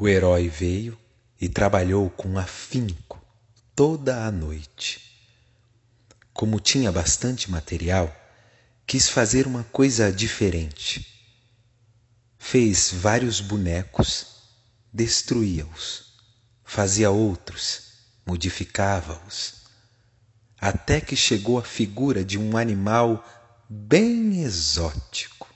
O 0.00 0.08
herói 0.08 0.48
veio 0.48 0.98
e 1.38 1.46
trabalhou 1.46 2.08
com 2.08 2.38
afinco 2.38 3.22
toda 3.76 4.24
a 4.24 4.30
noite. 4.30 4.98
Como 6.32 6.58
tinha 6.58 6.90
bastante 6.90 7.50
material, 7.50 8.10
quis 8.86 9.10
fazer 9.10 9.46
uma 9.46 9.62
coisa 9.64 10.10
diferente. 10.10 11.06
Fez 12.38 12.90
vários 12.90 13.42
bonecos, 13.42 14.38
destruía-os, 14.90 16.14
fazia 16.64 17.10
outros, 17.10 17.92
modificava-os 18.24 19.60
até 20.58 20.98
que 20.98 21.14
chegou 21.14 21.58
à 21.58 21.62
figura 21.62 22.24
de 22.24 22.38
um 22.38 22.56
animal 22.56 23.22
bem 23.68 24.42
exótico. 24.44 25.46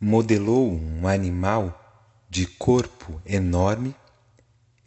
Modelou 0.00 0.72
um 0.72 1.08
animal 1.08 1.80
de 2.34 2.46
corpo 2.46 3.22
enorme 3.24 3.94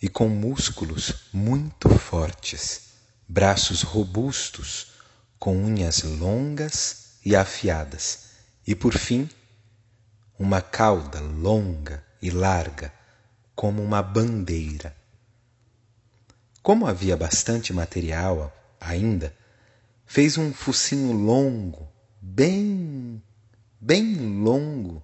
e 0.02 0.10
com 0.10 0.28
músculos 0.28 1.30
muito 1.32 1.88
fortes, 1.88 2.90
braços 3.26 3.84
robustos, 3.84 4.92
com 5.40 5.56
unhas 5.56 6.04
longas 6.04 7.14
e 7.24 7.38
afiadas, 7.38 8.32
e 8.68 8.76
por 8.76 8.98
fim, 8.98 9.30
uma 10.38 10.62
cauda 10.62 11.22
longa 11.22 12.04
e 12.22 12.30
larga, 12.30 12.92
como 13.56 13.82
uma 13.82 14.04
bandeira. 14.04 14.94
Como 16.62 16.86
havia 16.86 17.16
bastante 17.16 17.72
material 17.72 18.54
ainda, 18.78 19.34
fez 20.06 20.38
um 20.38 20.52
focinho 20.52 21.14
longo, 21.14 21.88
bem, 22.22 23.24
bem 23.80 24.42
longo, 24.44 25.02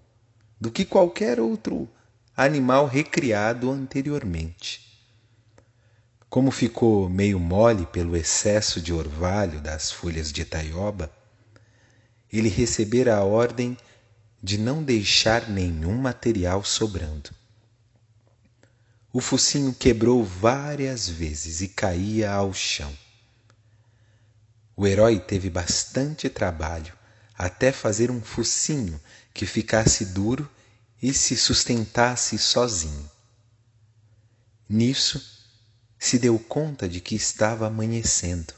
do 0.59 0.69
que 0.69 0.83
qualquer 0.83 1.39
outro 1.39 1.89
animal 2.35 2.87
recriado 2.87 3.69
anteriormente. 3.69 4.81
Como 6.27 6.49
ficou 6.49 7.07
meio 7.07 7.39
mole 7.39 7.85
pelo 7.85 8.17
excesso 8.17 8.81
de 8.81 8.91
orvalho 8.91 9.61
das 9.61 9.91
folhas 9.91 10.31
de 10.31 10.43
taioba, 10.43 11.11
ele 12.31 12.49
recebera 12.49 13.17
a 13.17 13.23
ordem 13.23 13.77
de 14.41 14.57
não 14.57 14.81
deixar 14.81 15.47
nenhum 15.47 15.95
material 15.95 16.63
sobrando. 16.63 17.29
O 19.11 19.21
focinho 19.21 19.71
quebrou 19.71 20.23
várias 20.23 21.07
vezes 21.07 21.61
e 21.61 21.67
caía 21.67 22.31
ao 22.31 22.51
chão. 22.51 22.91
O 24.75 24.87
herói 24.87 25.19
teve 25.19 25.51
bastante 25.51 26.27
trabalho 26.29 26.93
até 27.37 27.71
fazer 27.71 28.09
um 28.09 28.19
focinho 28.19 28.99
que 29.31 29.45
ficasse 29.45 30.05
duro 30.05 30.49
e 31.03 31.13
se 31.13 31.35
sustentasse 31.35 32.37
sozinho. 32.37 33.11
Nisso, 34.69 35.21
se 35.99 36.17
deu 36.17 36.39
conta 36.39 36.87
de 36.87 37.01
que 37.01 37.13
estava 37.13 37.67
amanhecendo. 37.67 38.53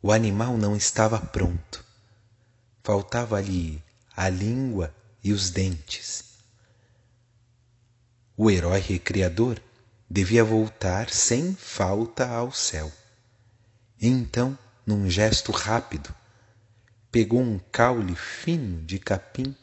O 0.00 0.10
animal 0.10 0.56
não 0.56 0.74
estava 0.74 1.20
pronto. 1.20 1.84
Faltava-lhe 2.82 3.82
a 4.16 4.30
língua 4.30 4.94
e 5.22 5.34
os 5.34 5.50
dentes. 5.50 6.24
O 8.34 8.50
herói 8.50 8.80
recriador 8.80 9.60
devia 10.08 10.42
voltar 10.42 11.10
sem 11.10 11.54
falta 11.54 12.26
ao 12.26 12.50
céu. 12.50 12.90
Então, 14.00 14.58
num 14.86 15.10
gesto 15.10 15.52
rápido, 15.52 16.14
pegou 17.12 17.42
um 17.42 17.58
caule 17.70 18.16
fino 18.16 18.82
de 18.82 18.98
capim, 18.98 19.54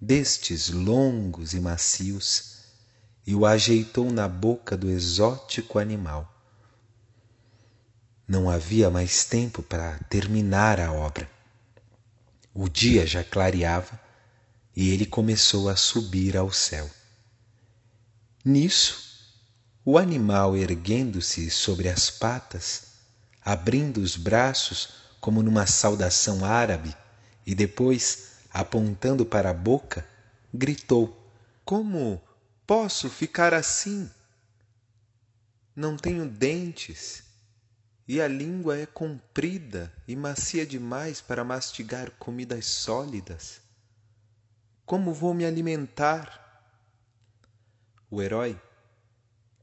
destes 0.00 0.68
longos 0.68 1.54
e 1.54 1.60
macios, 1.60 2.56
e 3.26 3.34
o 3.34 3.44
ajeitou 3.44 4.10
na 4.12 4.28
boca 4.28 4.76
do 4.76 4.88
exótico 4.88 5.78
animal. 5.78 6.32
Não 8.28 8.50
havia 8.50 8.90
mais 8.90 9.24
tempo 9.24 9.62
para 9.62 9.98
terminar 10.10 10.80
a 10.80 10.92
obra. 10.92 11.30
O 12.52 12.68
dia 12.68 13.06
já 13.06 13.22
clareava 13.22 14.00
e 14.74 14.90
ele 14.90 15.06
começou 15.06 15.68
a 15.68 15.76
subir 15.76 16.36
ao 16.36 16.52
céu. 16.52 16.88
Nisso, 18.44 19.06
o 19.84 19.98
animal 19.98 20.56
erguendo-se 20.56 21.50
sobre 21.50 21.88
as 21.88 22.10
patas, 22.10 22.82
abrindo 23.44 23.98
os 23.98 24.16
braços 24.16 24.90
como 25.20 25.42
numa 25.42 25.66
saudação 25.66 26.44
árabe, 26.44 26.94
e 27.44 27.54
depois, 27.54 28.35
apontando 28.60 29.26
para 29.26 29.50
a 29.50 29.54
boca, 29.54 30.08
gritou: 30.52 31.30
Como 31.62 32.22
posso 32.66 33.10
ficar 33.10 33.52
assim? 33.52 34.10
Não 35.74 35.94
tenho 35.94 36.26
dentes 36.26 37.22
e 38.08 38.18
a 38.18 38.26
língua 38.26 38.78
é 38.78 38.86
comprida 38.86 39.92
e 40.08 40.16
macia 40.16 40.64
demais 40.64 41.20
para 41.20 41.44
mastigar 41.44 42.10
comidas 42.12 42.64
sólidas. 42.64 43.60
Como 44.86 45.12
vou 45.12 45.34
me 45.34 45.44
alimentar? 45.44 46.42
O 48.10 48.22
herói, 48.22 48.58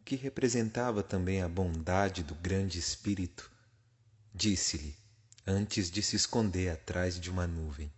que 0.05 0.15
representava 0.15 1.01
também 1.01 1.41
a 1.41 1.47
bondade 1.47 2.21
do 2.21 2.35
grande 2.35 2.77
espírito, 2.77 3.49
disse-lhe, 4.35 4.95
antes 5.47 5.89
de 5.89 6.03
se 6.03 6.15
esconder 6.15 6.69
atrás 6.69 7.19
de 7.19 7.31
uma 7.31 7.47
nuvem: 7.47 7.91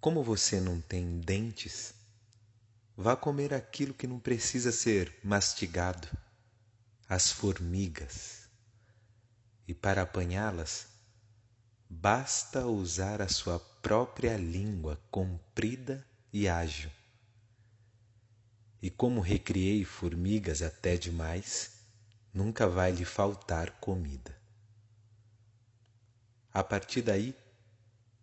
Como 0.00 0.22
você 0.22 0.58
não 0.58 0.80
tem 0.80 1.20
dentes, 1.20 1.92
vá 2.96 3.14
comer 3.14 3.52
aquilo 3.52 3.92
que 3.92 4.06
não 4.06 4.18
precisa 4.18 4.72
ser 4.72 5.14
mastigado 5.22 6.08
as 7.06 7.30
formigas, 7.30 8.48
e 9.68 9.74
para 9.74 10.02
apanhá-las, 10.02 10.86
basta 11.88 12.66
usar 12.66 13.20
a 13.20 13.28
sua 13.28 13.58
própria 13.58 14.38
língua 14.38 14.98
comprida 15.10 16.06
e 16.32 16.48
ágil. 16.48 16.90
E 18.80 18.88
como 18.88 19.20
recriei 19.20 19.84
formigas 19.84 20.62
até 20.62 20.96
demais, 20.96 21.72
nunca 22.32 22.66
vai 22.66 22.90
lhe 22.90 23.04
faltar 23.04 23.72
comida. 23.72 24.34
A 26.54 26.64
partir 26.64 27.02
daí, 27.02 27.36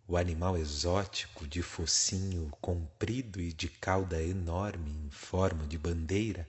o 0.08 0.16
animal 0.16 0.56
exótico 0.56 1.46
de 1.46 1.62
focinho 1.62 2.50
comprido 2.62 3.42
e 3.42 3.52
de 3.52 3.68
cauda 3.68 4.22
enorme 4.22 4.90
em 4.90 5.10
forma 5.10 5.66
de 5.66 5.76
bandeira 5.76 6.48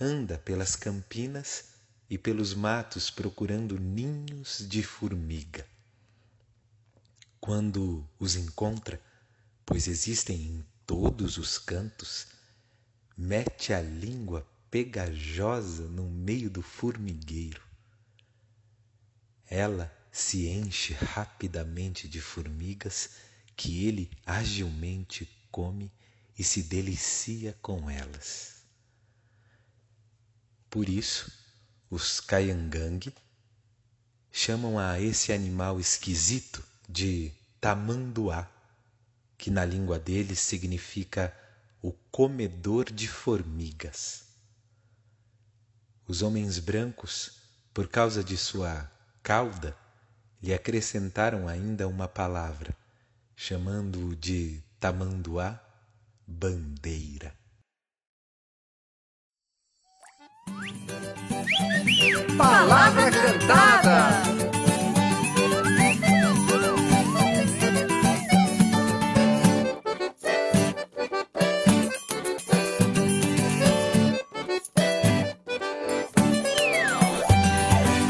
anda 0.00 0.38
pelas 0.38 0.76
campinas 0.76 1.70
e 2.08 2.16
pelos 2.16 2.54
matos 2.54 3.10
procurando 3.10 3.80
ninhos 3.80 4.64
de 4.68 4.80
formiga. 4.80 5.66
Quando 7.40 8.08
os 8.16 8.36
encontra, 8.36 9.00
pois 9.66 9.88
existem 9.88 10.36
em 10.36 10.64
todos 10.86 11.38
os 11.38 11.58
cantos, 11.58 12.28
mete 13.16 13.72
a 13.72 13.82
língua 13.82 14.46
pegajosa 14.70 15.82
no 15.88 16.08
meio 16.08 16.48
do 16.48 16.62
formigueiro. 16.62 17.60
Ela 19.48 19.92
se 20.12 20.46
enche 20.46 20.92
rapidamente 20.92 22.06
de 22.06 22.20
formigas 22.20 23.10
que 23.56 23.86
ele 23.86 24.10
agilmente 24.26 25.26
come 25.50 25.90
e 26.38 26.44
se 26.44 26.62
delicia 26.62 27.56
com 27.62 27.88
elas. 27.88 28.62
Por 30.68 30.88
isso, 30.88 31.32
os 31.90 32.20
Kayangang 32.20 33.12
chamam 34.30 34.78
a 34.78 35.00
esse 35.00 35.32
animal 35.32 35.80
esquisito 35.80 36.62
de 36.88 37.32
tamanduá, 37.60 38.50
que 39.38 39.50
na 39.50 39.64
língua 39.64 39.98
deles 39.98 40.38
significa 40.40 41.34
o 41.80 41.92
comedor 42.10 42.90
de 42.90 43.08
formigas. 43.08 44.24
Os 46.06 46.22
homens 46.22 46.58
brancos, 46.58 47.32
por 47.72 47.88
causa 47.88 48.22
de 48.22 48.36
sua 48.36 48.90
cauda, 49.22 49.76
lhe 50.42 50.52
acrescentaram 50.52 51.46
ainda 51.46 51.86
uma 51.86 52.08
palavra, 52.08 52.74
chamando-o 53.36 54.16
de 54.16 54.60
tamanduá 54.80 55.60
bandeira. 56.26 57.32
Palavra 62.36 63.10
cantada. 63.10 64.22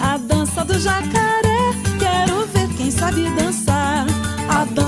A 0.03 0.17
dança 0.19 0.65
do 0.65 0.79
jacaré, 0.79 1.22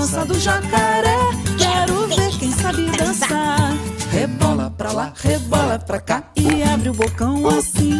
dança 0.05 0.23
do 0.23 0.39
jacaré, 0.39 1.17
quero 1.57 2.07
ver 2.07 2.29
quem 2.37 2.51
sabe 2.51 2.91
dançar. 2.91 3.73
Rebola 4.11 4.71
pra 4.77 4.91
lá, 4.91 5.11
rebola 5.15 5.79
pra 5.79 5.99
cá 5.99 6.23
e 6.35 6.61
abre 6.61 6.89
o 6.89 6.93
bocão 6.93 7.47
assim. 7.47 7.97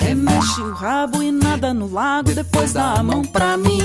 Remexe 0.00 0.62
o 0.62 0.72
rabo 0.72 1.22
e 1.22 1.30
nada 1.30 1.74
no 1.74 1.92
lago, 1.92 2.32
depois 2.32 2.72
dá 2.72 2.94
a 2.94 3.02
mão 3.02 3.22
pra 3.22 3.58
mim. 3.58 3.78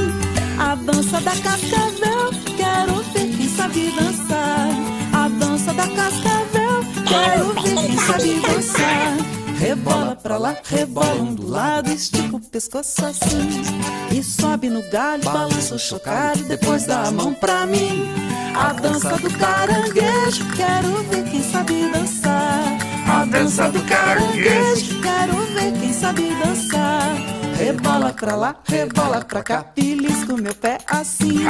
A 0.58 0.74
dança 0.76 1.20
da 1.20 1.32
cascavel, 1.32 2.30
quero 2.56 3.04
ver 3.12 3.36
quem 3.36 3.50
sabe 3.50 3.92
dançar. 3.92 4.70
A 5.12 5.28
dança 5.28 5.74
da 5.74 5.88
cascavel, 5.88 6.80
quero 7.06 7.54
ver 7.62 7.76
quem 7.76 7.98
sabe 7.98 8.40
dançar. 8.40 9.39
Rebola 9.60 10.16
pra 10.16 10.38
lá, 10.38 10.56
rebola 10.64 11.22
um 11.22 11.36
do 11.36 11.46
lado, 11.46 11.92
estica 11.92 12.34
o 12.34 12.40
pescoço 12.40 13.06
assim. 13.06 13.62
E 14.10 14.24
sobe 14.24 14.70
no 14.70 14.82
galho, 14.90 15.22
balança 15.22 15.76
o 15.76 15.80
chocalho, 15.80 16.46
depois 16.46 16.86
dá 16.86 17.04
a 17.04 17.12
mão 17.12 17.34
pra 17.34 17.66
mim. 17.66 18.10
A 18.56 18.72
dança 18.72 19.18
do 19.18 19.30
caranguejo, 19.38 20.46
quero 20.56 21.04
ver 21.10 21.30
quem 21.30 21.44
sabe 21.44 21.92
dançar. 21.92 22.78
A 23.06 23.26
dança 23.26 23.70
do 23.70 23.82
caranguejo, 23.84 25.02
quero 25.02 25.36
ver 25.54 25.74
quem 25.78 25.92
sabe 25.92 26.34
dançar. 26.42 27.16
Rebola 27.58 28.14
pra 28.14 28.36
lá, 28.38 28.56
rebola 28.64 29.26
pra 29.26 29.44
cá, 29.44 29.66
belisca 29.76 30.36
o 30.36 30.42
meu 30.42 30.56
pé 30.56 30.78
assim. 30.88 31.42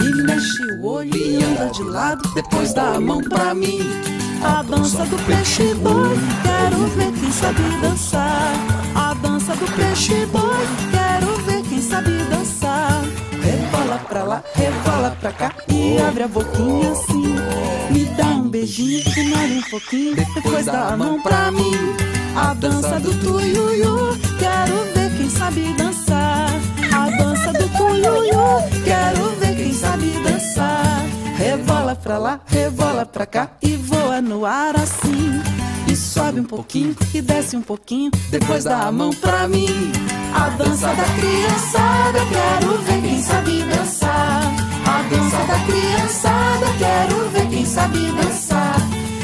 E 0.00 0.22
mexe 0.24 0.62
o 0.80 0.86
olho 0.86 1.16
e 1.16 1.36
anda 1.36 1.70
de 1.70 1.84
lado, 1.84 2.28
depois 2.34 2.74
dá 2.74 2.94
a 2.94 3.00
mão 3.00 3.22
pra 3.22 3.54
mim. 3.54 3.78
A 4.44 4.62
dança 4.62 5.06
do 5.06 5.16
peixe 5.24 5.74
boi, 5.74 6.18
quero 6.42 6.86
ver 6.88 7.12
quem 7.18 7.32
sabe 7.32 7.62
dançar. 7.80 8.52
A 8.94 9.14
dança 9.14 9.56
do 9.56 9.64
peixe 9.72 10.26
boi, 10.26 10.66
quero 10.90 11.34
ver 11.44 11.62
quem 11.62 11.80
sabe 11.80 12.10
dançar. 12.30 13.02
Rebola 13.42 13.98
pra 14.06 14.22
lá, 14.22 14.44
rebola 14.54 15.16
pra 15.18 15.32
cá 15.32 15.50
e 15.68 15.98
abre 15.98 16.24
a 16.24 16.28
boquinha 16.28 16.92
assim. 16.92 17.34
Me 17.90 18.04
dá 18.16 18.26
um 18.26 18.48
beijinho 18.50 19.02
molha 19.30 19.58
um 19.58 19.70
pouquinho, 19.70 20.14
depois 20.14 20.66
dá 20.66 20.88
a 20.88 20.96
mão 20.96 21.20
pra 21.22 21.50
mim. 21.50 21.72
A 22.36 22.52
dança 22.52 23.00
do 23.00 23.14
tuiuiu, 23.14 24.18
quero 24.38 24.84
ver 24.94 25.16
quem 25.16 25.30
sabe 25.30 25.72
dançar. 25.74 26.50
A 26.92 27.10
dança 27.16 27.52
do 27.52 27.68
tuiuiu, 27.78 28.82
quero 28.84 29.30
ver 29.40 29.56
quem 29.56 29.72
sabe 29.72 30.10
dançar. 30.22 31.13
Pra 32.04 32.18
lá, 32.18 32.38
rebola 32.46 33.06
pra 33.06 33.24
cá 33.24 33.48
e 33.62 33.76
voa 33.76 34.20
no 34.20 34.44
ar 34.44 34.76
assim. 34.76 35.40
E 35.90 35.96
sobe 35.96 36.38
um 36.38 36.44
pouquinho 36.44 36.94
e 37.14 37.22
desce 37.22 37.56
um 37.56 37.62
pouquinho, 37.62 38.10
depois 38.30 38.64
dá 38.64 38.80
a 38.80 38.92
mão 38.92 39.08
pra 39.08 39.48
mim. 39.48 39.90
A 40.34 40.50
dança 40.50 40.88
da 40.88 41.02
criançada, 41.02 42.18
quero 42.28 42.78
ver 42.82 43.00
quem 43.00 43.22
sabe 43.22 43.62
dançar. 43.62 44.42
A 44.86 45.02
dança 45.08 45.38
da 45.46 45.58
criançada, 45.64 46.66
quero 46.78 47.30
ver 47.30 47.48
quem 47.48 47.64
sabe 47.64 48.12
dançar. 48.12 48.76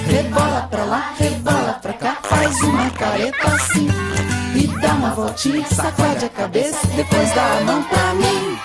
Rebola 0.07 0.66
pra 0.71 0.85
lá, 0.85 1.14
rebola 1.19 1.79
pra 1.83 1.93
cá, 1.93 2.16
faz 2.23 2.62
uma 2.62 2.88
careta 2.93 3.47
assim. 3.47 3.88
E 4.55 4.66
dá 4.81 4.95
uma 4.95 5.11
voltinha, 5.11 5.66
sacode 5.66 6.25
a 6.25 6.29
cabeça, 6.31 6.87
depois 6.97 7.31
dá 7.35 7.59
a 7.59 7.61
mão 7.61 7.83
pra 7.83 8.14
mim. 8.14 8.59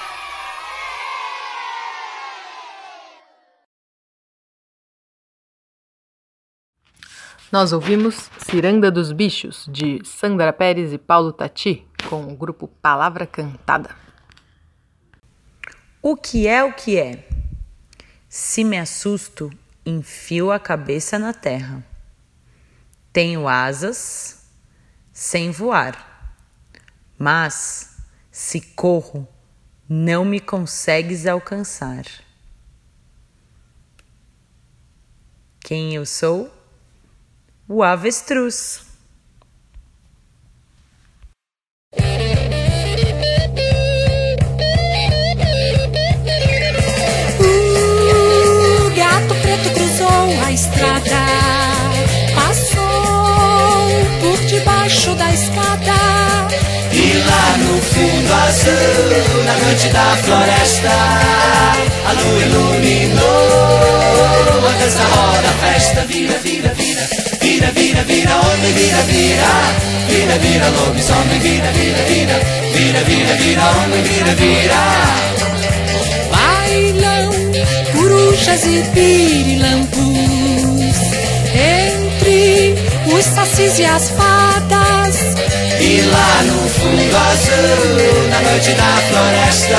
Nós 7.56 7.72
ouvimos 7.72 8.30
Ciranda 8.40 8.92
dos 8.92 9.14
Bichos, 9.14 9.66
de 9.72 10.02
Sandra 10.04 10.52
Pérez 10.52 10.92
e 10.92 10.98
Paulo 10.98 11.32
Tati, 11.32 11.88
com 12.10 12.28
o 12.28 12.36
grupo 12.36 12.68
Palavra 12.68 13.26
Cantada. 13.26 13.96
O 16.02 16.18
que 16.18 16.50
é 16.50 16.62
o 16.66 16.74
que 16.74 17.00
é? 17.00 17.26
Se 18.28 18.62
me 18.62 18.78
assusto, 18.78 19.50
enfio 19.86 20.52
a 20.52 20.60
cabeça 20.60 21.18
na 21.18 21.32
terra. 21.32 21.82
Tenho 23.14 23.48
asas 23.48 24.52
sem 25.14 25.50
voar, 25.50 26.36
mas 27.18 28.02
se 28.30 28.60
corro, 28.60 29.26
não 29.88 30.26
me 30.26 30.42
consegues 30.42 31.26
alcançar. 31.26 32.04
Quem 35.62 35.96
eu 35.96 36.06
sou? 36.06 36.55
o 37.68 37.84
avestruz. 37.84 38.82
O 47.40 48.90
gato 48.96 49.36
preto 49.42 49.74
cruzou 49.74 50.44
a 50.46 50.52
estrada, 50.52 51.26
passou 52.36 52.80
por 54.22 54.38
debaixo 54.46 55.16
da 55.16 55.34
escada 55.34 55.75
azul 58.46 59.44
na 59.46 59.54
noite 59.64 59.90
da 59.90 60.16
floresta. 60.24 60.96
A 62.08 62.12
lua 62.14 62.42
iluminou 62.42 63.22
a 64.68 64.72
dança 64.80 65.04
roda, 65.04 65.50
a 65.50 65.54
festa 65.66 66.02
vira, 66.06 66.38
vira, 66.40 66.74
vira, 66.74 67.08
vira, 67.42 67.72
vira, 67.72 68.04
vira, 68.04 68.36
homem, 68.36 68.74
vira, 68.74 69.02
vira, 69.04 69.52
vira, 70.08 70.38
vira, 70.40 70.70
lobisomem, 70.70 71.40
vira, 71.40 71.72
vira, 71.72 72.04
vira, 72.08 72.40
vira, 72.74 73.04
vira, 73.04 73.34
vira, 73.36 73.64
homem, 73.72 74.04
vira, 74.04 74.36
vira. 74.36 74.84
Bailam 76.32 77.30
corujas 77.94 78.64
e 78.66 78.84
pirilampus 78.94 80.45
os 83.26 83.34
sacis 83.34 83.80
e 83.80 83.86
as 83.86 84.10
fadas. 84.12 85.16
E 85.80 86.02
lá 86.02 86.44
no 86.44 86.70
fundo 86.70 87.18
azul, 87.18 88.30
na 88.30 88.42
noite 88.42 88.72
da 88.74 88.98
floresta, 89.10 89.78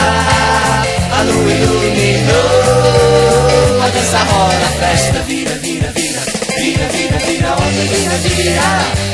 a 1.12 1.22
lua 1.22 1.52
iluminou 1.52 2.36
a 3.82 3.88
dança 3.88 4.18
roda, 4.18 4.56
a 4.56 4.70
festa 4.80 5.20
vira, 5.22 5.54
vira, 5.56 5.92
vira, 5.92 6.20
vira, 6.58 6.88
vira, 6.88 7.18
vira, 7.18 7.56
homem, 7.56 7.86
vira, 7.86 8.16
vira, 8.18 8.68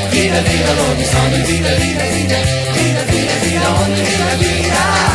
vira, 0.09 0.41
vira, 0.41 0.71
lobisomem, 0.73 1.43
vira, 1.43 1.75
vira, 1.75 2.05
vira, 2.05 2.39
vira, 2.73 3.03
vira, 3.05 3.35
vira, 3.41 3.69
homem, 3.69 4.03
vira, 4.03 4.35
vira. 4.37 5.12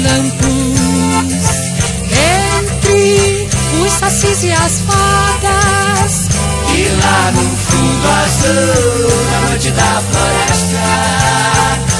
Pirilampus 0.00 1.72
entre 2.12 3.48
os 3.82 3.92
sacis 3.92 4.42
e 4.44 4.52
as 4.52 4.80
fadas. 4.80 6.28
E 6.74 6.88
lá 7.02 7.32
no 7.32 7.56
fundo 7.56 8.08
azul, 8.24 9.10
na 9.30 9.40
noite 9.48 9.70
da 9.72 10.02
floresta, 10.10 10.78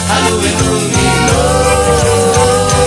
a 0.08 0.18
lua 0.28 0.46
iluminou 0.46 1.40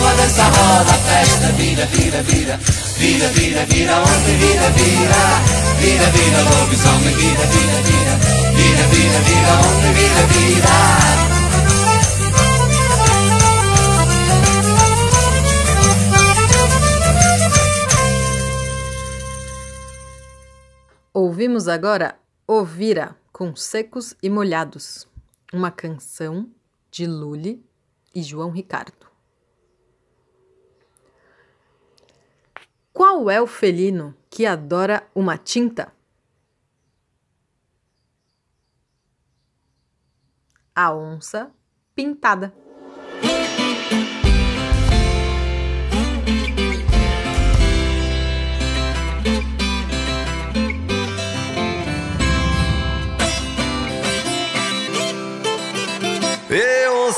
a 0.08 0.14
dança 0.16 0.44
roda, 0.44 0.92
a 0.92 0.94
festa 0.94 1.52
vira, 1.54 1.86
vira, 1.88 2.24
vira, 2.24 2.60
vira, 2.98 3.28
vira, 3.30 3.66
vira, 3.66 3.96
homem, 3.98 4.38
vira, 4.38 4.70
vira, 4.72 5.42
vira, 5.80 6.10
vira, 6.12 6.42
lobisomem, 6.42 7.16
vira, 7.16 7.46
vira, 7.46 7.82
vira, 7.84 8.18
vira, 8.56 8.84
vira, 8.88 9.20
vira, 9.20 9.54
homem, 9.54 9.94
vira, 9.94 10.24
vira. 10.28 11.23
Ouvimos 21.44 21.68
agora 21.68 22.18
Ovira 22.48 23.18
com 23.34 23.54
Secos 23.54 24.16
e 24.24 24.30
Molhados, 24.30 25.06
uma 25.52 25.70
canção 25.70 26.50
de 26.90 27.06
Lully 27.06 27.62
e 28.16 28.24
João 28.24 28.50
Ricardo. 28.50 29.12
Qual 32.94 33.30
é 33.30 33.42
o 33.42 33.46
felino 33.46 34.16
que 34.30 34.46
adora 34.46 35.06
uma 35.14 35.38
tinta? 35.38 35.94
A 40.74 40.96
onça 40.96 41.52
pintada. 41.94 42.56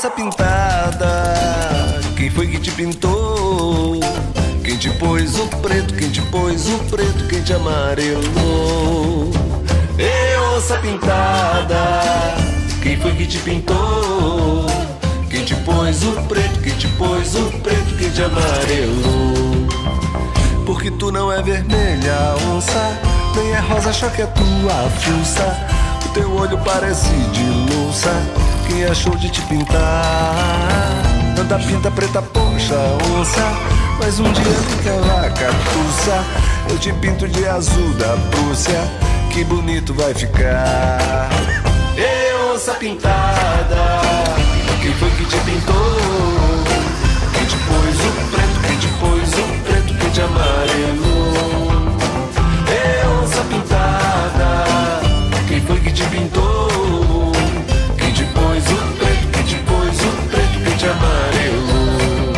Onça 0.06 0.14
pintada, 0.14 1.24
quem 2.16 2.30
foi 2.30 2.46
que 2.46 2.60
te 2.60 2.70
pintou? 2.70 3.98
Quem 4.62 4.76
te 4.76 4.88
pôs 4.90 5.36
o 5.36 5.48
preto, 5.48 5.94
quem 5.94 6.08
te 6.10 6.22
pôs 6.22 6.68
o 6.68 6.78
preto, 6.84 7.26
quem 7.26 7.42
te 7.42 7.52
amarelou? 7.52 9.32
Ê, 9.98 10.38
onça 10.54 10.78
pintada, 10.78 12.36
quem 12.80 12.96
foi 12.98 13.16
que 13.16 13.26
te 13.26 13.38
pintou? 13.38 14.66
Quem 15.28 15.44
te 15.44 15.56
pôs 15.56 16.04
o 16.04 16.12
preto, 16.28 16.60
quem 16.60 16.76
te 16.76 16.86
pôs 16.86 17.34
o 17.34 17.50
preto, 17.58 17.96
quem 17.98 18.08
te 18.08 18.22
amarelou? 18.22 19.66
Porque 20.64 20.88
tu 20.92 21.10
não 21.10 21.32
é 21.32 21.42
vermelha, 21.42 22.36
onça, 22.54 22.96
nem 23.34 23.50
é 23.50 23.58
rosa, 23.58 23.92
só 23.92 24.08
que 24.10 24.22
é 24.22 24.26
tua 24.26 24.88
fuça. 25.00 25.66
O 26.04 26.08
teu 26.10 26.32
olho 26.32 26.58
parece 26.58 27.08
de 27.32 27.74
louça, 27.74 28.12
quem 28.66 28.84
achou 28.84 29.16
de 29.16 29.28
te 29.30 29.40
pintar? 29.42 30.34
Tanta 31.34 31.58
pinta 31.58 31.90
preta, 31.90 32.22
poxa, 32.22 32.74
onça, 33.18 33.44
mas 33.98 34.18
um 34.18 34.30
dia 34.32 34.44
fica 34.44 34.92
vaca, 35.02 35.50
tussa. 35.72 36.24
Eu 36.68 36.78
te 36.78 36.92
pinto 36.94 37.28
de 37.28 37.46
azul 37.46 37.92
da 37.94 38.16
Prússia, 38.30 38.80
que 39.32 39.44
bonito 39.44 39.94
vai 39.94 40.12
ficar. 40.14 41.28
Ê, 41.96 42.34
onça 42.52 42.74
pintada, 42.74 44.02
quem 44.82 44.92
foi 44.94 45.10
que 45.10 45.24
te 45.24 45.36
pintou? 45.38 45.96
Quem 47.32 47.44
te 47.46 47.56
pôs 47.56 48.00
o 48.00 48.12
preto, 48.30 48.60
quem 48.66 48.78
te 48.78 48.88
pôs 48.98 49.32
o 49.38 49.64
preto, 49.64 49.94
quem 50.00 50.10
te 50.10 50.20
amarelou? 50.20 51.72
Ê, 52.68 53.06
onça 53.22 53.42
pintada, 53.44 54.66
quem 55.46 55.60
foi 55.60 55.80
que 55.80 55.92
te 55.92 56.04
pintou? 56.04 56.75
Amarelou? 60.88 62.32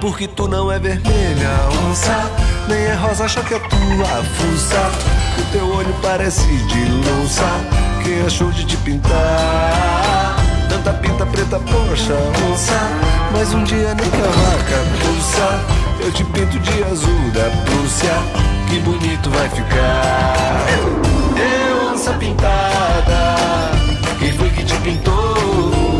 Porque 0.00 0.28
tu 0.28 0.48
não 0.48 0.70
é 0.70 0.78
vermelha, 0.78 1.50
onça, 1.88 2.30
nem 2.68 2.78
é 2.78 2.94
rosa, 2.94 3.26
que 3.26 3.54
é 3.54 3.58
tua 3.58 4.24
fuça. 4.36 4.90
O 5.38 5.42
teu 5.52 5.66
olho 5.74 5.94
parece 6.02 6.46
de 6.46 6.84
louça, 7.08 7.44
quem 8.02 8.20
achou 8.26 8.50
de 8.50 8.64
te 8.64 8.76
pintar? 8.78 10.36
Tanta 10.68 10.92
pinta 10.94 11.24
preta, 11.24 11.58
poxa, 11.58 12.14
onça, 12.50 12.78
mas 13.32 13.54
um 13.54 13.64
dia 13.64 13.94
nem 13.94 14.10
que 14.10 14.16
a 14.16 14.26
vaca 14.26 14.84
pulsa. 15.00 15.84
Eu 16.04 16.12
te 16.12 16.24
pinto 16.24 16.58
de 16.58 16.84
azul 16.84 17.30
da 17.32 17.48
Prússia, 17.64 18.12
que 18.68 18.78
bonito 18.80 19.30
vai 19.30 19.48
ficar. 19.48 20.66
Eu, 21.38 21.92
onça 21.92 22.12
pintada, 22.14 23.36
quem 24.18 24.32
foi 24.32 24.50
que 24.50 24.64
te 24.64 24.74
pintou? 24.76 25.93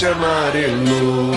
Te 0.00 0.06
amarelou? 0.06 1.30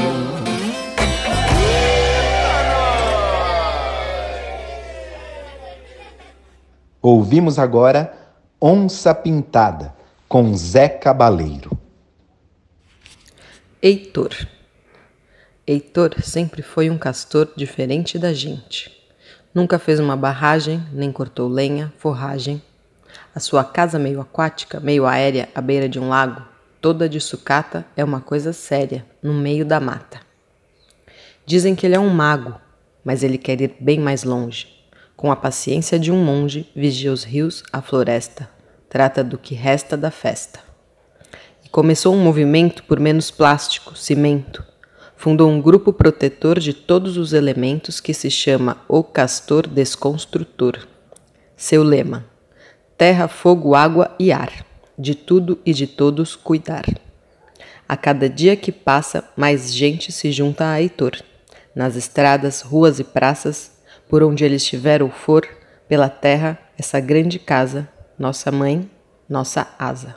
Ouvimos 7.02 7.60
agora 7.60 8.13
Onça 8.62 9.13
Pintada, 9.13 9.93
com 10.30 10.56
Zé 10.56 10.88
Cabaleiro. 10.88 11.78
Heitor. 13.82 14.30
Heitor 15.67 16.21
sempre 16.23 16.62
foi 16.62 16.89
um 16.89 16.97
castor 16.97 17.52
diferente 17.58 18.17
da 18.17 18.32
gente. 18.32 18.97
Nunca 19.54 19.78
fez 19.78 19.99
uma 19.99 20.15
barragem, 20.15 20.82
nem 20.93 21.12
cortou 21.12 21.49
lenha, 21.49 21.91
forragem. 21.97 22.63
A 23.36 23.41
sua 23.41 23.65
casa 23.65 23.99
meio 23.99 24.21
aquática, 24.21 24.80
meio 24.80 25.06
aérea, 25.06 25.49
à 25.54 25.60
beira 25.60 25.89
de 25.89 25.99
um 25.99 26.08
lago, 26.08 26.52
toda 26.84 27.08
de 27.08 27.22
sucata, 27.22 27.86
é 27.96 28.04
uma 28.04 28.19
coisa 28.19 28.52
séria, 28.52 29.06
no 29.22 29.34
meio 29.34 29.63
da 29.63 29.80
mata. 29.80 30.19
Dizem 31.46 31.76
que 31.76 31.86
ele 31.86 31.96
é 31.96 32.00
um 32.00 32.10
mago, 32.10 32.60
mas 33.06 33.24
ele 33.24 33.38
quer 33.38 33.62
ir 33.62 33.78
bem 33.80 33.98
mais 33.98 34.26
longe. 34.26 34.67
Com 35.15 35.32
a 35.32 35.36
paciência 35.38 35.98
de 35.98 36.12
um 36.12 36.22
monge, 36.22 36.69
vigia 36.76 37.13
os 37.13 37.24
rios, 37.24 37.63
a 37.72 37.82
floresta, 37.82 38.50
trata 38.89 39.24
do 39.24 39.38
que 39.38 39.56
resta 39.56 39.96
da 39.96 40.12
festa. 40.12 40.60
E 41.63 41.69
começou 41.69 42.13
um 42.13 42.22
movimento 42.22 42.84
por 42.84 43.00
menos 43.00 43.32
plástico, 43.32 43.96
cimento. 43.96 44.62
Fundou 45.15 45.50
um 45.50 45.62
grupo 45.62 45.93
protetor 45.93 46.60
de 46.60 46.74
todos 46.74 47.15
os 47.15 47.32
elementos 47.32 48.02
que 48.02 48.13
se 48.13 48.30
chama 48.30 48.76
O 48.89 49.06
Castor 49.06 49.67
Desconstrutor. 49.67 50.86
Seu 51.56 51.82
lema: 51.82 52.26
Terra, 52.98 53.30
fogo, 53.30 53.74
água 53.74 54.13
e 54.19 54.34
ar. 54.34 54.72
De 54.97 55.15
tudo 55.15 55.60
e 55.65 55.73
de 55.73 55.88
todos 55.88 56.36
cuidar. 56.36 56.86
A 57.88 57.97
cada 57.97 58.29
dia 58.29 58.56
que 58.56 58.71
passa, 58.71 59.29
mais 59.36 59.73
gente 59.73 60.12
se 60.12 60.32
junta 60.32 60.69
a 60.69 60.82
Heitor. 60.82 61.21
Nas 61.75 61.95
estradas, 61.95 62.62
ruas 62.62 62.99
e 62.99 63.03
praças, 63.03 63.71
por 64.08 64.23
onde 64.23 64.43
ele 64.43 64.56
estiver 64.56 65.01
ou 65.01 65.10
for, 65.10 65.47
pela 65.88 66.10
terra, 66.10 66.60
essa 66.77 66.99
grande 66.99 67.39
casa, 67.39 67.89
nossa 68.17 68.51
mãe, 68.51 68.89
nossa 69.27 69.67
asa. 69.77 70.15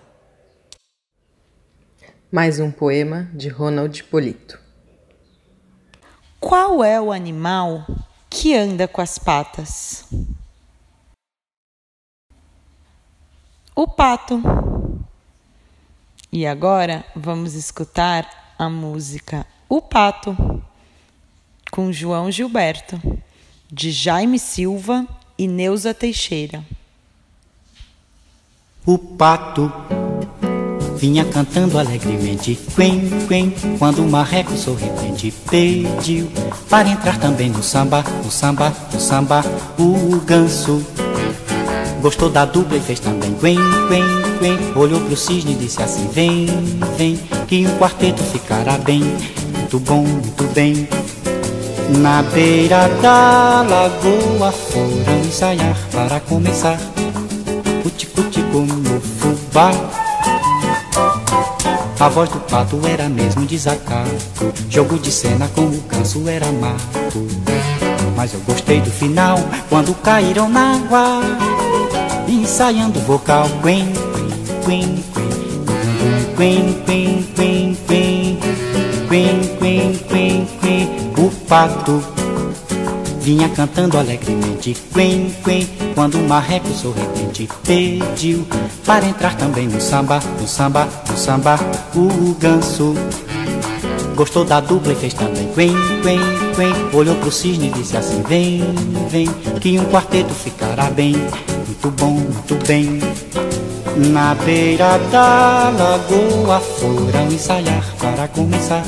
Mais 2.30 2.60
um 2.60 2.70
poema 2.70 3.30
de 3.32 3.48
Ronald 3.48 4.04
Polito. 4.04 4.60
Qual 6.38 6.84
é 6.84 7.00
o 7.00 7.10
animal 7.10 7.86
que 8.28 8.54
anda 8.54 8.86
com 8.86 9.00
as 9.00 9.18
patas? 9.18 10.04
O 13.78 13.86
pato. 13.86 14.42
E 16.32 16.46
agora 16.46 17.04
vamos 17.14 17.52
escutar 17.52 18.54
a 18.58 18.70
música 18.70 19.46
O 19.68 19.82
Pato 19.82 20.34
com 21.70 21.92
João 21.92 22.30
Gilberto, 22.30 22.98
de 23.70 23.90
Jaime 23.90 24.38
Silva 24.38 25.06
e 25.36 25.46
Neuza 25.46 25.92
Teixeira. 25.92 26.64
O 28.86 28.96
pato 28.96 29.70
vinha 30.96 31.26
cantando 31.26 31.78
alegremente, 31.78 32.58
quen, 32.74 33.26
quen, 33.28 33.52
quando 33.78 34.02
o 34.02 34.10
marreco 34.10 34.56
sorridente 34.56 35.30
pediu 35.50 36.30
para 36.70 36.88
entrar 36.88 37.20
também 37.20 37.50
no 37.50 37.62
samba, 37.62 38.02
no 38.24 38.30
samba, 38.30 38.74
no 38.90 38.98
samba, 38.98 39.42
o 39.78 40.18
ganso. 40.20 40.82
Gostou 42.00 42.30
da 42.30 42.44
dupla 42.44 42.76
e 42.76 42.80
fez 42.80 43.00
também. 43.00 43.34
Quen, 43.34 43.58
quen, 43.88 44.04
quen, 44.38 44.58
olhou 44.76 45.00
pro 45.00 45.16
cisne 45.16 45.52
e 45.52 45.56
disse 45.56 45.82
assim, 45.82 46.08
vem, 46.12 46.46
vem, 46.96 47.16
que 47.46 47.66
um 47.66 47.78
quarteto 47.78 48.22
ficará 48.22 48.78
bem, 48.78 49.02
muito 49.52 49.78
bom, 49.80 50.02
muito 50.02 50.44
bem. 50.54 50.88
Na 51.98 52.22
beira 52.22 52.88
da 53.00 53.62
lagoa 53.62 54.52
foram 54.52 55.20
ensaiar 55.24 55.76
para 55.92 56.20
começar, 56.20 56.78
cuti-cuti 57.82 58.42
como 58.52 59.00
fubá. 59.00 59.70
A 61.98 62.08
voz 62.10 62.28
do 62.28 62.38
pato 62.40 62.78
era 62.86 63.08
mesmo 63.08 63.46
desacato. 63.46 64.52
Jogo 64.68 64.98
de 64.98 65.10
cena 65.10 65.48
com 65.54 65.62
o 65.62 65.80
canso 65.88 66.28
era 66.28 66.50
mato. 66.52 67.26
Mas 68.14 68.32
eu 68.32 68.40
gostei 68.40 68.80
do 68.80 68.90
final 68.90 69.38
Quando 69.68 69.94
caíram 70.02 70.48
na 70.48 70.74
água 70.74 71.20
Ensaiando 72.46 73.00
vocal. 73.00 73.48
Quen, 73.60 73.92
quen 74.64 75.02
Quen, 76.36 76.74
quen, 76.86 77.26
quen, 77.34 77.76
quen 77.88 78.38
Quen, 79.08 79.56
quen, 79.58 79.98
quen, 80.08 80.48
quen. 80.60 81.12
O 81.18 81.28
pato 81.48 82.00
vinha 83.20 83.48
cantando 83.48 83.98
alegremente. 83.98 84.76
Quen, 84.94 85.34
quen 85.42 85.66
Quando 85.96 86.18
o 86.18 86.28
marreco 86.28 86.68
sorridente 86.68 87.48
pediu 87.64 88.46
Para 88.84 89.06
entrar 89.06 89.36
também 89.36 89.66
no 89.66 89.80
samba, 89.80 90.20
no 90.40 90.46
samba, 90.46 90.88
no 91.10 91.16
samba. 91.16 91.58
O 91.96 92.32
ganso 92.38 92.94
Gostou 94.14 94.44
da 94.44 94.60
dupla 94.60 94.92
e 94.92 94.94
fez 94.94 95.14
também. 95.14 95.48
Quen, 95.52 95.74
quen, 96.00 96.20
quen. 96.54 96.96
Olhou 96.96 97.16
pro 97.16 97.32
cisne 97.32 97.66
e 97.66 97.70
disse 97.72 97.96
assim 97.96 98.22
Vem, 98.22 98.62
vem 99.10 99.26
Que 99.60 99.80
um 99.80 99.84
quarteto 99.86 100.32
ficará 100.32 100.84
bem 100.84 101.16
Muito 101.82 101.90
bom, 102.00 102.12
muito 102.12 102.66
bem. 102.66 103.00
Na 104.12 104.34
beira 104.34 104.98
da 105.10 105.70
lagoa 105.70 106.60
Foram 106.60 107.28
ensaiar 107.30 107.82
para 107.98 108.28
começar 108.28 108.82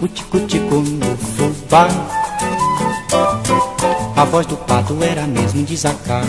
Cuti-cuti-cu 0.00 0.76
no 0.76 1.16
fubá. 1.16 1.88
A 4.16 4.24
voz 4.24 4.46
do 4.46 4.56
pato 4.56 4.96
era 5.02 5.26
mesmo 5.26 5.64
desacato 5.64 6.28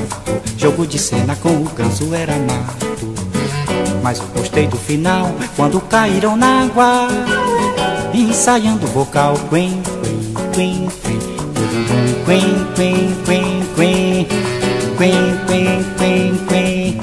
Jogo 0.58 0.88
de 0.88 0.98
cena 0.98 1.36
com 1.36 1.50
o 1.50 1.70
ganso 1.76 2.14
era 2.14 2.34
mato. 2.34 3.16
Mas 4.04 4.20
gostei 4.36 4.68
do 4.68 4.78
final 4.78 5.32
Quando 5.56 5.82
caíram 5.82 6.36
na 6.36 6.64
água. 6.64 7.08
Ensaiando 8.14 8.86
o 8.86 8.90
vocal 8.90 9.36
Quen, 9.50 9.82
quen, 10.54 10.88
quen, 11.04 11.20
quen. 11.20 11.38
Quen, 12.26 12.68
quen, 12.76 13.16
quen, 13.26 13.68
quen 13.76 14.26
Quen, 14.26 14.57
quen, 14.98 15.38
quen, 15.48 15.84
quen 16.48 17.00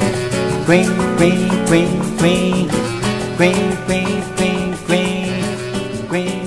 Quen, 0.67 0.89
quen, 1.19 1.41
quen, 1.69 1.91
quen 2.19 2.69
Quen, 3.37 3.61
quen, 3.87 4.11
quen, 4.37 4.61
quen 4.87 5.29
Quen, 6.09 6.11
quen, 6.11 6.41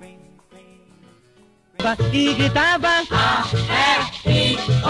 quen, 0.00 0.18
quen 1.78 1.96
e 2.12 2.14
gritava 2.34 2.94
A, 3.10 3.44
E, 4.26 4.30
I, 4.30 4.56
O, 4.82 4.86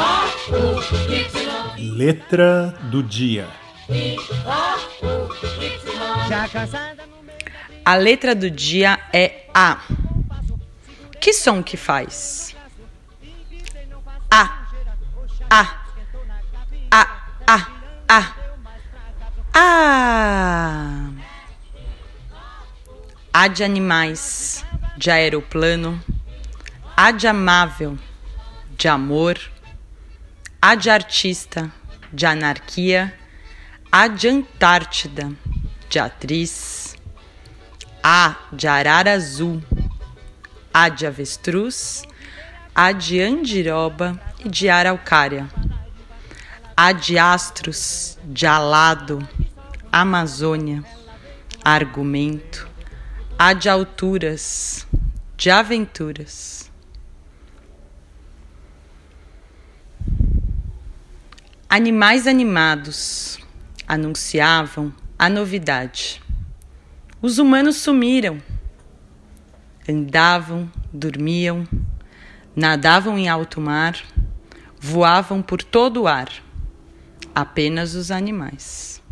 Y. 1.79 1.91
Letra 1.97 2.75
do 2.91 3.03
dia. 3.03 3.47
I, 3.91 4.17
O, 4.47 4.49
Y. 5.63 5.65
Já 6.29 6.49
cansada 6.49 7.05
A 7.85 7.95
letra 7.97 8.35
do 8.35 8.51
dia 8.51 8.99
é 9.13 9.45
A. 9.55 9.79
Que 11.21 11.33
som 11.33 11.63
que 11.63 11.77
faz? 11.77 12.56
A. 14.31 14.67
A. 15.51 15.62
A. 16.91 17.03
A. 17.47 17.69
A. 18.09 18.35
A. 19.55 21.11
A 23.33 23.49
de 23.49 23.65
animais, 23.65 24.65
de 24.97 25.11
aeroplano. 25.11 26.03
A 26.97 27.11
de 27.12 27.29
amável, 27.29 27.99
de 28.77 28.89
amor. 28.89 29.39
A 30.61 30.75
de 30.75 30.91
artista, 30.91 31.73
de 32.12 32.27
anarquia. 32.27 33.15
A 33.93 34.09
de 34.09 34.29
Antártida, 34.29 35.31
de 35.89 35.99
atriz. 35.99 36.97
A 38.03 38.37
de 38.53 38.67
arara 38.67 39.12
azul. 39.12 39.62
A 40.73 40.89
de 40.89 41.07
avestruz. 41.07 42.03
A 42.79 42.93
de 42.93 43.23
andiroba 43.23 44.21
e 44.45 44.51
de 44.51 44.69
araucária. 44.69 45.49
A 46.77 46.93
de 46.93 47.19
astros, 47.19 48.19
de 48.23 48.47
alado. 48.47 49.27
Amazônia. 49.91 50.85
Argumento. 51.65 52.68
A 53.39 53.55
de 53.55 53.70
alturas, 53.70 54.87
de 55.39 55.51
aventuras. 55.51 56.70
Animais 61.66 62.27
animados 62.27 63.39
anunciavam 63.89 64.93
a 65.18 65.31
novidade. 65.31 66.22
Os 67.22 67.39
humanos 67.39 67.77
sumiram. 67.77 68.37
Andavam, 69.89 70.70
dormiam, 70.93 71.66
nadavam 72.57 73.19
em 73.19 73.29
alto 73.29 73.61
mar, 73.61 74.03
voavam 74.81 75.43
por 75.43 75.63
todo 75.63 76.03
o 76.03 76.09
ar. 76.09 76.31
Apenas 77.35 77.95
os 77.95 78.11
animais. 78.11 79.03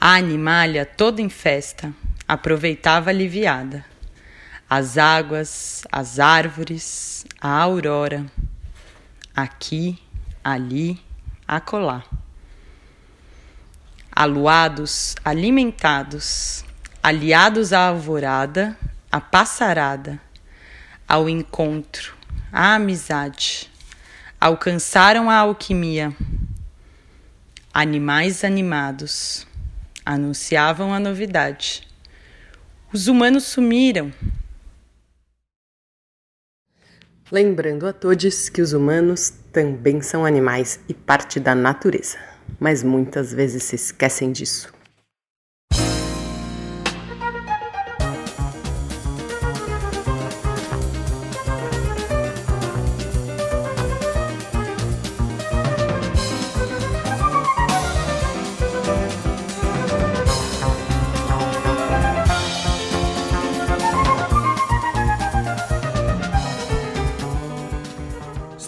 A 0.00 0.14
animalha, 0.14 0.86
toda 0.86 1.20
em 1.20 1.28
festa, 1.28 1.92
aproveitava 2.28 3.10
aliviada. 3.10 3.84
As 4.70 4.96
águas, 4.96 5.84
as 5.90 6.20
árvores, 6.20 7.26
a 7.40 7.48
aurora. 7.48 8.24
Aqui, 9.34 9.98
ali, 10.44 11.00
acolá. 11.48 12.04
Aluados, 14.12 15.16
alimentados, 15.24 16.64
aliados 17.02 17.72
à 17.72 17.88
alvorada, 17.88 18.78
à 19.10 19.20
passarada, 19.20 20.20
ao 21.08 21.28
encontro, 21.28 22.14
à 22.52 22.74
amizade, 22.74 23.70
alcançaram 24.40 25.30
a 25.30 25.36
alquimia. 25.36 26.14
Animais 27.72 28.42
animados 28.42 29.46
anunciavam 30.04 30.92
a 30.92 30.98
novidade. 30.98 31.86
Os 32.92 33.06
humanos 33.08 33.44
sumiram. 33.44 34.12
Lembrando 37.30 37.86
a 37.86 37.92
todos 37.92 38.48
que 38.48 38.62
os 38.62 38.72
humanos 38.72 39.32
também 39.52 40.00
são 40.00 40.24
animais 40.24 40.80
e 40.88 40.94
parte 40.94 41.40
da 41.40 41.54
natureza, 41.54 42.18
mas 42.58 42.82
muitas 42.82 43.32
vezes 43.32 43.64
se 43.64 43.74
esquecem 43.74 44.30
disso. 44.30 44.75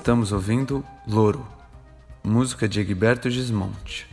Estamos 0.09 0.33
ouvindo 0.33 0.83
Louro, 1.07 1.47
música 2.25 2.67
de 2.67 2.81
Egberto 2.81 3.29
Gismonte. 3.29 4.09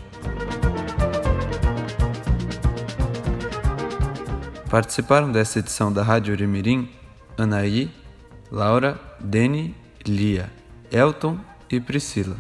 Participaram 4.69 5.31
dessa 5.31 5.59
edição 5.59 5.93
da 5.93 6.03
Rádio 6.03 6.33
Urimirim 6.33 6.89
Anaí, 7.37 7.89
Laura, 8.51 8.99
Deni, 9.21 9.73
Lia, 10.05 10.51
Elton 10.91 11.39
e 11.71 11.79
Priscila. 11.79 12.35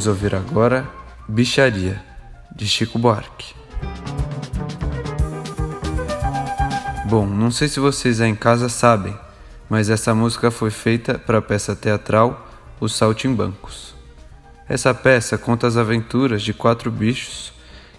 Vamos 0.00 0.06
ouvir 0.16 0.34
agora 0.34 0.90
Bicharia, 1.28 2.02
de 2.56 2.66
Chico 2.66 2.98
Buarque. 2.98 3.54
Bom, 7.04 7.26
não 7.26 7.50
sei 7.50 7.68
se 7.68 7.78
vocês 7.78 8.18
aí 8.18 8.30
em 8.30 8.34
casa 8.34 8.70
sabem, 8.70 9.14
mas 9.68 9.90
essa 9.90 10.14
música 10.14 10.50
foi 10.50 10.70
feita 10.70 11.18
para 11.18 11.36
a 11.36 11.42
peça 11.42 11.76
teatral 11.76 12.48
Os 12.80 12.94
Saltimbancos. 12.94 13.94
Essa 14.66 14.94
peça 14.94 15.36
conta 15.36 15.66
as 15.66 15.76
aventuras 15.76 16.40
de 16.40 16.54
quatro 16.54 16.90
bichos 16.90 17.52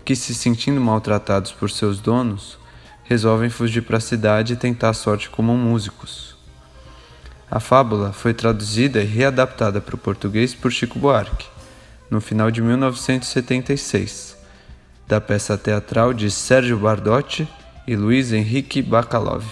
que, 0.04 0.16
se 0.16 0.34
sentindo 0.34 0.82
maltratados 0.82 1.52
por 1.52 1.70
seus 1.70 1.99
donos, 1.99 2.58
resolvem 3.04 3.52
fugir 3.52 3.82
para 3.82 3.97
a 3.97 4.02
cidade 4.02 4.54
e 4.54 4.58
tentar 4.58 4.89
a 4.89 4.93
sorte 4.93 5.30
como 5.30 5.56
músicos. 5.56 6.36
A 7.52 7.60
fábula 7.60 8.12
foi 8.12 8.34
traduzida 8.34 9.04
e 9.04 9.06
readaptada 9.06 9.80
para 9.80 9.93
o 9.93 9.99
português 9.99 10.56
por 10.56 10.72
Chico 10.72 10.97
Buarque, 10.97 11.51
no 12.12 12.20
final 12.20 12.51
de 12.51 12.62
1976, 12.62 14.38
da 15.07 15.22
peça 15.22 15.57
teatral 15.57 16.14
de 16.14 16.30
Sérgio 16.30 16.78
Bardotti 16.78 17.47
e 17.88 17.95
Luiz 17.95 18.34
Henrique 18.34 18.82
Bacalov. 18.82 19.45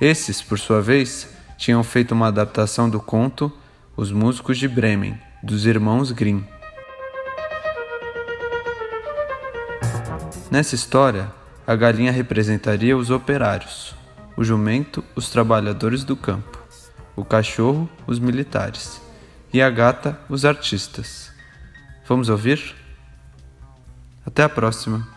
Esses, 0.00 0.40
por 0.40 0.58
sua 0.58 0.80
vez, 0.80 1.28
tinham 1.58 1.84
feito 1.84 2.12
uma 2.12 2.28
adaptação 2.28 2.88
do 2.88 2.98
conto 2.98 3.52
Os 3.94 4.10
Músicos 4.10 4.56
de 4.56 4.66
Bremen, 4.66 5.20
dos 5.42 5.66
irmãos 5.66 6.10
Grimm. 6.12 6.42
Nessa 10.50 10.74
história, 10.74 11.30
a 11.66 11.76
galinha 11.76 12.10
representaria 12.10 12.96
os 12.96 13.10
operários, 13.10 13.94
o 14.34 14.42
jumento, 14.42 15.04
os 15.14 15.28
trabalhadores 15.28 16.04
do 16.04 16.16
campo, 16.16 16.58
o 17.14 17.24
cachorro, 17.24 17.86
os 18.06 18.18
militares 18.18 19.00
e 19.52 19.60
a 19.60 19.68
gata, 19.68 20.18
os 20.28 20.46
artistas. 20.46 21.35
Vamos 22.08 22.28
ouvir? 22.28 22.74
Até 24.24 24.44
a 24.44 24.48
próxima! 24.48 25.15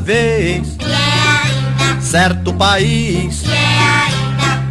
Vez 0.00 0.66
certo 2.00 2.52
país 2.54 3.42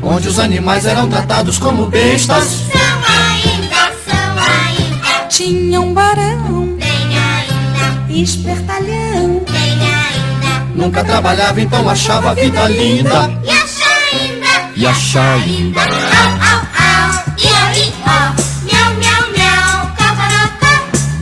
onde 0.01 0.27
os 0.27 0.39
animais 0.39 0.85
eram 0.85 1.07
tratados 1.09 1.57
como 1.57 1.85
bestas. 1.87 2.43
São 2.71 2.81
ainda, 3.07 3.93
são 4.05 4.33
ainda. 4.37 5.27
Tinha 5.29 5.79
um 5.81 5.93
barão, 5.93 6.77
Tem 6.79 7.17
ainda, 7.17 8.13
espertalhão. 8.23 9.39
tem 9.45 9.55
ainda. 9.81 10.65
Nunca 10.75 11.03
trabalhava, 11.03 11.61
então 11.61 11.87
achava 11.89 12.31
a 12.31 12.33
vida 12.33 12.67
linda. 12.67 13.29
E 13.43 13.49
acha 13.51 13.85
ainda, 14.13 14.71
E 14.75 14.85
acha 14.87 15.21
ainda. 15.33 15.81
Au, 15.81 15.87
au, 15.87 16.59
au. 16.59 17.23
E 17.37 17.47
aí, 17.47 17.93
ó. 18.05 18.33
Miau, 18.65 18.93
miau, 18.95 19.23
miau. 19.35 19.91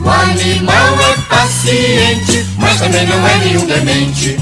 O 0.00 0.10
animal 0.10 1.00
é 1.00 1.14
paciente, 1.28 2.46
mas 2.68 2.80
também 2.80 3.06
não 3.06 3.26
é 3.26 3.38
nenhum 3.38 3.64
demente. 3.64 4.38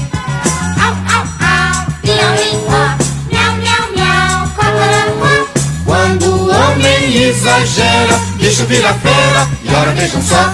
Au, 0.83 0.89
au, 0.89 1.23
au. 1.23 1.85
Ó. 1.87 2.83
Miau, 3.31 3.53
miau, 3.55 3.83
miau. 3.95 4.47
Cocorocó. 4.49 5.47
Quando 5.85 6.25
o 6.25 6.49
homem 6.51 7.23
exagera, 7.23 8.19
bicho 8.37 8.65
vira 8.65 8.93
fera, 8.95 9.47
e 9.63 9.73
ora 9.73 9.91
vejam 9.93 10.21
só. 10.21 10.35
Au, 10.35 10.51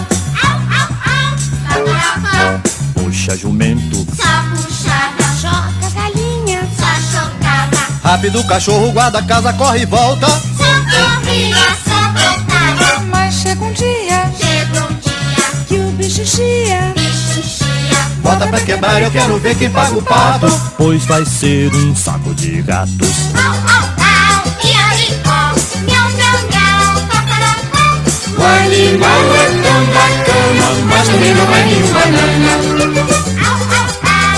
au, 0.79 0.87
au. 1.09 1.33
Cocorocó. 1.67 2.61
Puxa 2.93 3.35
jumento, 3.35 4.05
Só 4.15 4.31
puxava, 4.51 5.23
choca 5.41 5.89
galinha, 5.95 6.61
só 6.77 6.93
chocava, 7.11 7.87
rápido 8.03 8.39
o 8.39 8.47
cachorro 8.47 8.91
guarda 8.91 9.17
a 9.17 9.23
casa, 9.23 9.51
corre 9.53 9.81
e 9.81 9.85
volta. 9.85 10.27
só 10.27 10.63
corria, 10.91 11.55
só 11.83 11.99
voltava. 12.11 13.03
Mas 13.09 13.33
chega 13.35 13.63
um 13.63 13.73
dia 13.73 14.31
Chegou 14.37 14.89
um 14.89 14.93
dia, 14.95 15.65
que 15.67 15.75
o 15.75 15.91
bicho 15.91 16.25
chia. 16.25 16.82
Bota 18.23 18.47
pra 18.47 18.59
quebrar, 18.61 19.01
eu 19.01 19.11
quero 19.11 19.37
ver 19.37 19.53
quem 19.55 19.69
paga 19.69 19.97
o 19.97 20.01
pato. 20.01 20.47
Pois 20.77 21.05
vai 21.05 21.25
ser 21.25 21.69
um 21.75 21.93
saco 21.93 22.33
de 22.33 22.61
gatos. 22.61 23.33
Au, 23.35 23.43
au, 23.43 23.53
au, 23.53 24.43
miau, 24.63 26.09
miau, 26.15 26.39
miau. 26.49 26.93
O 28.37 28.43
animal 28.45 29.21
é 29.35 29.47
tão 29.61 29.85
bacana, 29.93 30.67
mas 30.87 31.07
também 31.07 31.33
não 31.35 31.53
é 31.53 31.65
nenhum 31.65 31.91
banana. 31.93 32.57
Miau, 33.35 33.57
miau, 33.59 33.87
miau. 33.93 34.33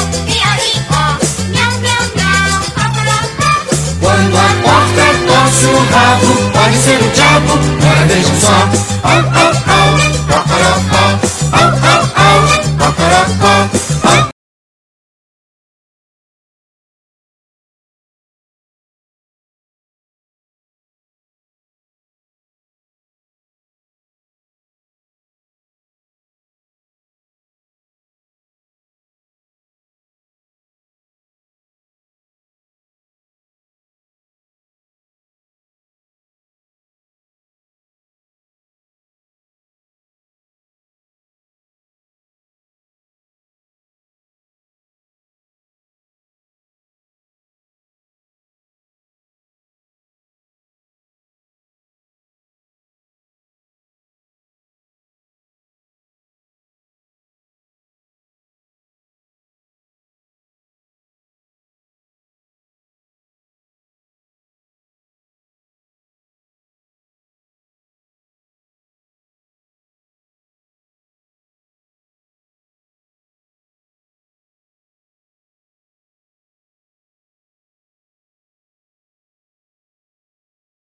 Quando 4.02 4.36
a 4.38 4.40
porta 4.64 5.06
torce 5.28 5.66
o 5.66 5.78
rabo, 5.94 6.32
pode 6.52 6.78
ser 6.78 7.00
o 7.00 7.10
diabo. 7.12 7.85